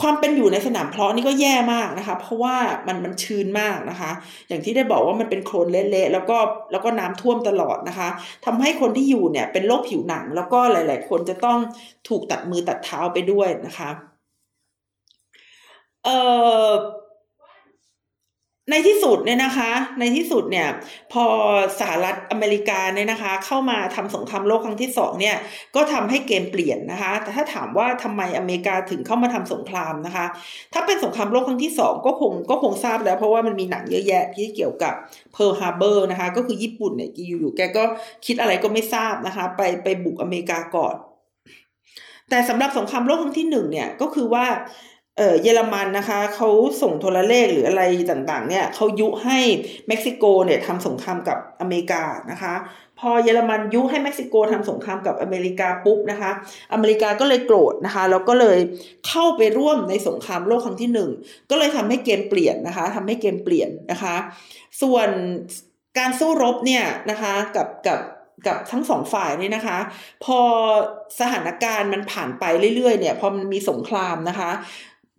[0.00, 2.56] ความเป็นอยู่ในสนามเพาะนี่ก็แย่มากนะคะ เพราะว่า
[2.86, 4.10] มันมันชื้นมากนะคะ
[4.48, 6.38] อย่างที่ได้บอกว่ามันเป็นโคลนเละๆแล้วก็
[6.72, 8.08] แล้วก็น้ำท่วมตลอดนะคะ
[8.44, 11.58] ทำให้คนที่อยู่เนี่ยเป็นโรคผิวหนัง แล้วก็หลาย ๆ คนจะต้อง
[12.08, 13.90] ถูกตัดมือตัดเท้าไปด้วยนะคะ
[16.04, 16.98] เออ
[18.70, 19.70] ในที่สุดเนี่ยนะคะ
[20.00, 20.68] ในที่สุดเนี่ย
[21.12, 21.24] พอ
[21.80, 25.36] สหรัฐอเมริกาเนี่ยนะคะ เข้ามาทำสงครามโลกครั้งที่สองเนี่ย
[25.76, 30.26] ก็ทำให้เกมเปลี่ยนนะคะ แต่ถ้าถามว่าทำไมอเมริกาถึงเข้ามาทำสงครามนะคะ
[30.74, 34.94] ถ้าเป็นสงครามโลกครั้งที่สองก็คงก็คงทราบแล้ว เพราะว่ามันมีหนังเยอะแยะที่เกี่ยวกับ
[35.32, 37.84] เพิร์ลฮาร์เบอร์นะคะ ก็คือญี่ปุ่นเนี่ยอยู่ๆแกก็
[38.26, 40.96] คิดอะไรก็ไม่ทราบนะคะ ไปไปบุกอเมริกาก่อน
[42.30, 44.46] แต่สำหรับสงครามโลกครั้งที่หนึ่งเนี่ยก็คือว่า
[45.42, 46.48] เยอรมันนะคะเขา
[46.82, 49.38] ส่งโทรเลขหรืออะไรต่างๆเนี่ยเขายุให้
[49.88, 52.54] เม็กซิโกเนี่ยทำสงครามกับอเมริกานะคะ
[52.98, 56.30] พอเยอรมันยุให้เม็กซิโกทำสงครามกับอเมริกาปุ๊บนะคะ
[56.72, 58.58] อเมริกาก็เลยโกรธนะคะแล้วก็เลย
[59.08, 61.10] เข้าไปร่วมในสงครามโลกครั้งที่หนึ่ง
[61.50, 64.16] ก็เลยทำให้เกมเปลี่ยนนะคะทำให้เกมเปลี่ยนนะคะ
[64.82, 65.08] ส่วน
[65.98, 68.00] การสู้รบเนี่ยนะคะกับกับ
[68.46, 69.78] กับทั้งสองฝ่ายนี่นะคะ
[70.24, 70.40] พอ
[71.20, 72.44] สถานการณ์มันผ่านไป
[72.76, 74.50] เรื่อยๆเนี่ยพอมันมีสงครามนะคะ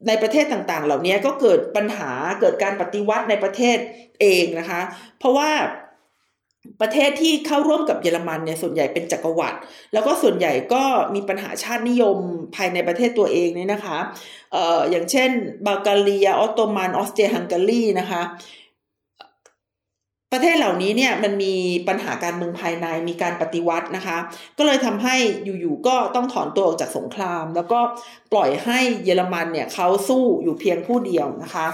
[0.08, 3.78] ในประเทศต่างๆ เหล่านี้ก็เกิดปัญหาเกิดการปฏิวัติในประเทศ
[4.22, 4.82] เองนะคะ
[5.20, 5.50] เพราะว่า
[6.82, 9.58] ประเทศที่เข้าร่วมกับเยอรมันเนี่ยส่วนใหญ่เป็นจักรวรรดิ
[9.94, 10.84] แล้วก็ส่วนใหญ่ก็
[11.16, 12.18] มีปัญหาชาตินิยม
[12.56, 13.98] ภายในประเทศตัวเองเนี่ยนะคะ
[14.54, 15.30] เอ่ออย่างเช่น
[15.66, 18.22] บัลกเรียออตโตมันออสเตรียฮังการีนะคะ
[20.32, 21.54] ประเทศเหล่านี้เนี่ยมันมี
[21.88, 24.18] ปัญหาการเมืองภายในมีการปฏิวัตินะคะ
[24.58, 27.80] ก็เลยทำให้อยู่ๆก็ต้องถอนตัวออกจากสงคราม แล้วก็
[28.32, 31.68] ปล่อยให้เยอรมันเนี่ยเขาสู้อยู่เพียงผู้เดียวนะคะ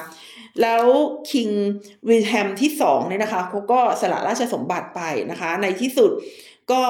[0.61, 0.83] แล้ว
[1.31, 1.49] คิง
[2.07, 5.01] วิลแฮมที่สองเนี่ยนะคะเขาก็สละราชสมบัติไป
[5.31, 6.11] นะคะ ในที่สุด
[6.71, 6.83] ก็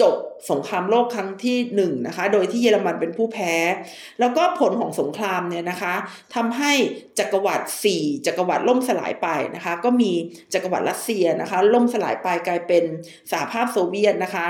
[0.00, 0.14] จบ
[0.50, 3.54] สงครามโลกครั้งที่หนึ่งนะคะ โดยที่เยอรมันเป็นผู้แพ้
[4.20, 5.94] แล้วก็ผลของสงครามเนี่ยนะคะ
[6.34, 6.72] ทำให้
[7.18, 10.12] จักรวรรดิสี่จักรวรรดิล่มสลายไปนะคะ ก็มี
[10.52, 12.84] จักรวรรดิรัสเซียนะคะ ล่มสลายไปกลายเป็น
[13.30, 14.46] สหภาพโซเวียตนะคะ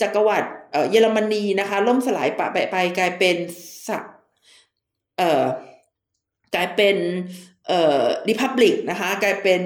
[0.00, 0.48] จักรวรรดิ
[0.90, 2.40] เยอรมนีนะคะ ล่มสลายไป
[2.72, 3.36] ไปกลายเป็น
[5.18, 5.44] เอ่อ
[6.54, 6.96] กลายเป็น
[7.68, 9.62] เอ่อริพับลิกนะคะกลายเป็น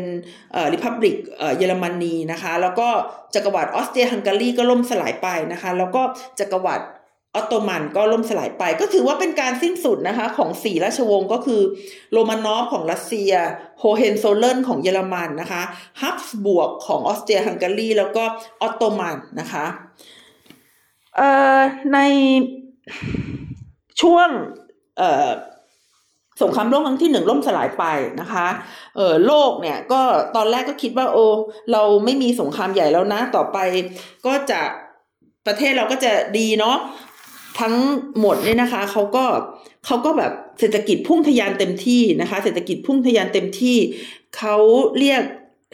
[0.53, 2.89] เอ่อ republic เอ่อเยอรมนีนะคะแล้วก็
[3.35, 6.03] จักรวรรดิออสเตรียฮังการีก็ล่มสลายไปนะคะแล้วก็
[6.41, 6.85] จักรวรรดิ
[7.35, 11.63] ออตโตมันก็ล่มสลายไป ก็ถือว่าเป็นการสิ้นสุดนะคะของสี่ราชวงศ์ก็คือ
[12.13, 13.33] โรมานอฟของรัสเซีย
[13.79, 15.63] โฮเฮนโซลเลิร์นของเยอรมันนะคะ
[16.03, 18.25] ฮับส์บูร์กของออสเตรียฮังการีแล้วก็
[18.63, 19.65] ออตโตมันนะคะ
[21.17, 21.29] เอ่
[21.59, 21.61] อ
[21.95, 21.99] ใน
[24.01, 24.29] ช่วง
[24.99, 25.31] เอ่อ
[26.43, 27.85] สงครามโลกครั้งที่หนึ่งล่มสลายไป
[28.21, 28.47] นะคะ
[28.97, 30.01] เออโลกเนี่ยก็
[30.37, 31.25] ตอนแรกก็คิดว่าโอ้
[31.73, 33.59] เราไม่มีสงครามใหญ่แล้วนะ ต่อไป
[34.27, 34.61] ก็จะ
[35.47, 36.77] ประเทศเราก็จะดีเนาะ
[37.61, 37.75] ทั้ง
[38.21, 39.25] หมดเนี่ยนะคะเขาก็
[39.87, 43.77] เขาก็แบบเศรษฐกิจพุ่งทะยานเต็มที่นะคะ เศรษฐกิจพุ่งทะยานเต็มที่
[44.37, 44.57] เขา
[44.99, 45.23] เรียก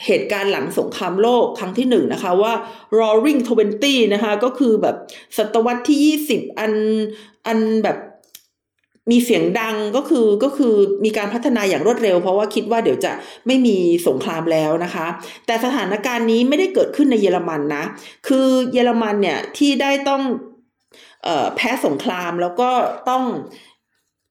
[0.07, 2.53] เหตุการณ์หลังสงครามโลกครั้งที่หนึ่งนะคะว่า
[2.99, 4.97] roaring twenty นะคะ ก็คือแบบ
[5.37, 6.73] ศตวรรษที่ยี่สิบอัน
[7.47, 7.99] อันแบบ
[9.11, 13.12] มีเสียงดังก็คือก็คือมีการพัฒนาอย่างรวดเร็ว เพราะว่าคิดว่าเดี๋ยวจะ
[13.46, 13.76] ไม่มี
[14.09, 15.07] สงครามแล้วนะคะ
[15.46, 17.84] แต่สถานการณ์นี้ไม่ได้เกิดขึ้นในเยอรมันนะ
[18.28, 20.22] คือเยอรมันเนี่ยที่ได้ต้อง
[21.26, 22.70] ออแพ้สงครามแล้วก็
[23.11, 23.24] ต้อง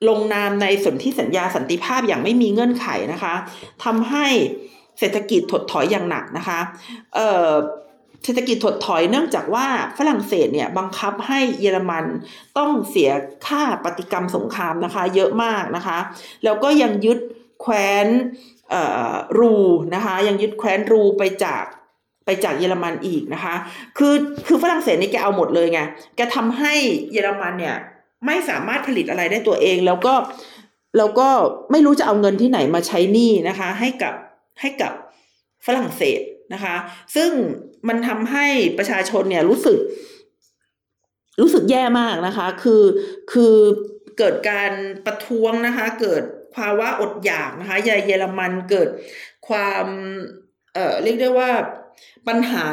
[0.09, 3.33] ลงนามในสนธิสัญญาสันติภาพอย่างไม่มีเงื่อนไขนะคะ
[3.83, 4.27] ทำให้
[4.99, 6.59] เศรษฐกิจถดถอยอย่างหนักนะคะ
[7.15, 7.51] เอ่อ
[8.25, 9.67] เศรษฐกิจถดถอยเนื่องจากว่า
[9.97, 12.05] ฝรั่งเศสเนี่ยบังคับให้เยอรมัน
[12.57, 13.09] ต้องเสีย
[13.47, 15.97] ค่าปฏิกรรมสงครามนะคะ เยอะมากนะคะ
[16.43, 17.19] แล้วก็ยังยึด
[17.61, 18.07] แคว้น
[19.39, 19.55] รู
[19.95, 21.65] นะคะยังยึดแคว้นรูไปจาก
[22.25, 23.55] ไปจากเยอรมันอีกนะคะ
[23.97, 24.15] คือ
[24.47, 25.81] คือฝรั่งเศสนี่แกเอาหมดเลยไง
[26.15, 26.73] แกทำให้
[27.11, 27.75] เยอรมันเนี่ย
[28.25, 30.13] ไม่สามารถผลิตอะไรได้ตัวเอง แล้วก็
[30.97, 31.29] แล้วก็
[31.71, 34.13] ไม่รู้จะเอาเงินที่ไหนมาใช้หนี้นะคะ ให้กับ
[34.61, 34.91] ให้กับ
[35.65, 36.19] ฝรั่งเศส
[36.53, 36.75] นะคะ
[37.15, 37.29] ซึ่ง
[37.87, 38.45] มันทำให้
[38.77, 39.79] ประชาชนเนี่ยรู้สึก
[41.41, 42.83] รู้สึกแย่มากนะคะ คือ
[43.31, 43.55] คือ
[44.17, 44.71] เกิดการ
[45.05, 46.23] ประท้วงนะคะ เกิด
[46.55, 48.89] ภาวะอดอยากนะคะยาเยอรมันเกิด
[49.47, 49.85] ความ
[50.73, 51.51] เอ่อเรียกได้ว่า
[52.27, 52.67] ปัญหา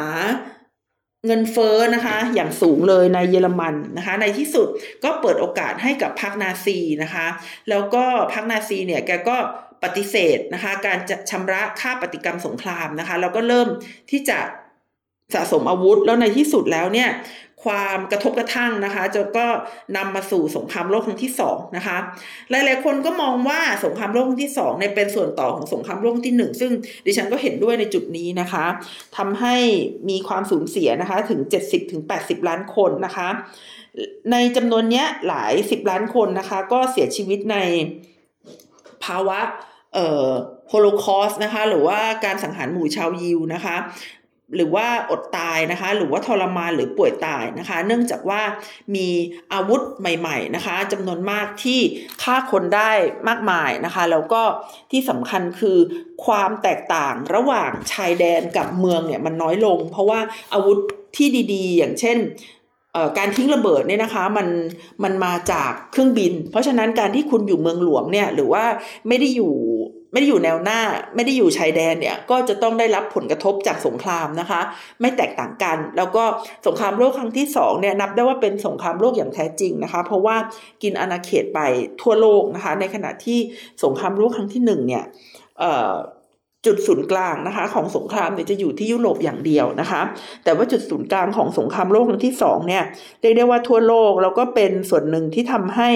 [1.25, 4.67] เงินเฟ้อนะคะ อย่างสูงเลยในเยอรมันนะคะ ในที่สุด
[5.03, 7.27] ก็เปิดโอกาสให้กับพรรคนาซีนะคะ
[7.69, 8.03] แล้วก็
[8.33, 9.37] พรรคนาซีเนี่ยแกก็
[9.83, 13.67] ปฏิเสธนะคะ การจะชำระค่าปฏิกรรมสงครามนะคะแล้วก็เริ่ม
[14.11, 14.39] ที่จะ
[15.33, 17.09] สะสมอาวุธแล้วในที่สุดแล้วเนี่ย
[17.63, 19.47] ความกระทบกระทั่งนะคะจะก็
[19.97, 21.97] นำมาสู่สงครามโลกครั้งที่สองนะคะ
[22.49, 26.71] หลายๆคนก็มองว่าสงครามโลกครั้งที่สองเนี่ยเป็นส่วนต่อของสงครามโลกที่หนึ่งซึ่ง
[27.05, 28.65] ดิฉันก็เห็นด้วยในจุดนี้นะคะ
[29.17, 29.55] ทำให้
[30.09, 33.29] มีความสูญเสียนะคะถึง 70ถึง80 ล้านคนนะคะ
[34.31, 37.57] ในจำนวนนี้หลายสิบล้านคนนะคะ ก็เสียชีวิตใน
[39.05, 39.39] ภาวะ
[40.69, 43.77] โฮโลคอสนะคะ หรือว่าการสังหารหมู่ชาวยิวนะคะ
[44.55, 48.41] หรือว่าอดตายนะคะ หรือว่าทรมานหรือป่วยตายนะคะ เนื่องจากว่า
[48.95, 49.07] มี
[49.53, 51.79] อาวุธใหม่ๆนะคะจำนวนมากที่
[52.23, 52.91] ฆ่าคนได้
[53.27, 54.41] มากมายนะคะ แล้วก็
[54.91, 55.77] ที่สำคัญคือ
[56.25, 60.19] ความแตกต่างระหว่างชายแดนกับเมืองเนี่ยมันน้อยลง เพราะว่า
[60.53, 60.77] อาวุธ
[61.17, 62.17] ที่ดีๆ อย่างเช่น
[63.17, 64.47] การทิ้งระเบิดเนี่ยนะคะมัน
[65.03, 68.63] มันมาจากเครื่องบิน เพราะฉะนั้นการที่คุณอยู่เมืองหลวงเนี่ยหรือว่า
[69.07, 69.53] ไม่ได้อยู่
[70.11, 70.81] ไม่ได้อยู่แนวหน้า
[71.15, 74.61] ไม่ได้อยู่ชายแดนเนี่ยก็จะต้องได้รับผลกระทบจากสงครามนะคะ
[75.01, 76.23] ไม่แตกต่างกัน แล้วก็
[76.67, 80.35] สงครามโลกครั้งที่สองเนี่ยนับได้ว่าเป็นสงครามโลกอย่างแท้จริงนะคะ เพราะว่า
[80.83, 81.59] กินอาณาเขตไป
[82.01, 83.39] ทั่วโลกนะคะ ในขณะที่
[83.83, 85.03] สงครามโลกครั้งที่หนึ่งเนี่ย
[86.65, 90.01] จุดศูนย์กลางนะคะ ของสงครามเนี่ยจะอยู่ที่ยุโรปอย่างเดียวนะคะ
[90.43, 92.83] แต่ว่าจุดศูนย์กลางของสงครามโลกครั้งที่สองเนี่ย
[93.21, 95.89] เรียกได้ว่าทั่วโลกแล้วก็เป็นส่วนหนึ่งที่ทำให้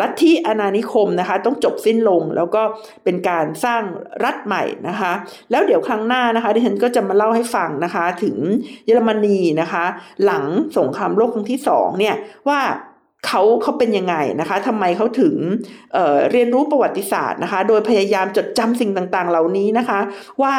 [0.00, 2.62] ลัทธิอาณานิคมนะคะ ต้องจบสิ้นลงแล้วก็
[3.04, 3.82] เป็นการสร้าง
[4.24, 5.12] รัฐใหม่นะคะ
[5.50, 8.36] แล้วเดี๋ยวครั้งหน้านะคะดิฉันก็จะมาเล่าให้ฟังนะคะ ถึง
[8.84, 9.84] เยอรมนีนะคะ
[10.24, 10.44] หลัง
[10.78, 12.14] สงครามโลกครั้งที่สองเนี่ย
[12.48, 12.60] ว่า
[13.26, 15.34] เขาเขาเป็นยังไงนะคะทำไมเขาถึง
[15.92, 20.00] เเรียนรู้ประวัติศาสตร์นะคะ โดยพยายามจดจำสิ่งต่างๆ เหล่านี้นะคะ
[20.42, 20.54] ว่า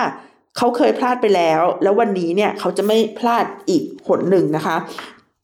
[0.57, 4.76] เขาเคยพลาดไปแล้ว แล้ววันนี้เนี่ยเขาจะไม่พลาดอีกหนหนึ่งนะคะ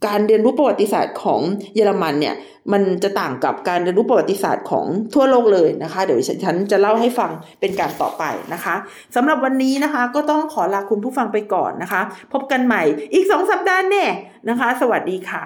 [0.08, 1.42] การเรียนรู้ประวัติศาสตร์ของ
[1.76, 2.36] เยอรมันเนี่ย
[2.72, 8.76] มันจะต่างกับการเรียนรู้ประวัติศาสตร์ของทั่วโลกเลยนะคะ เดี๋ยวฉันจะเล่าให้ฟังเป็นการต่อไปนะคะ
[9.16, 12.02] สำหรับวันนี้นะคะก็ต้องขอลาคุณผู้ฟังไปก่อนนะคะ
[12.34, 12.82] พบกันใหม่
[13.14, 14.06] อีกสองสัปดาห์แน่
[14.50, 15.44] นะคะ สวัสดีค่ะ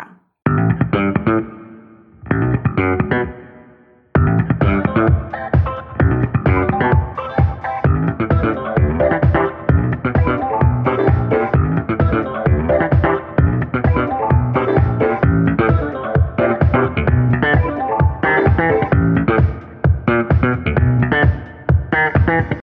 [2.75, 3.42] thank you.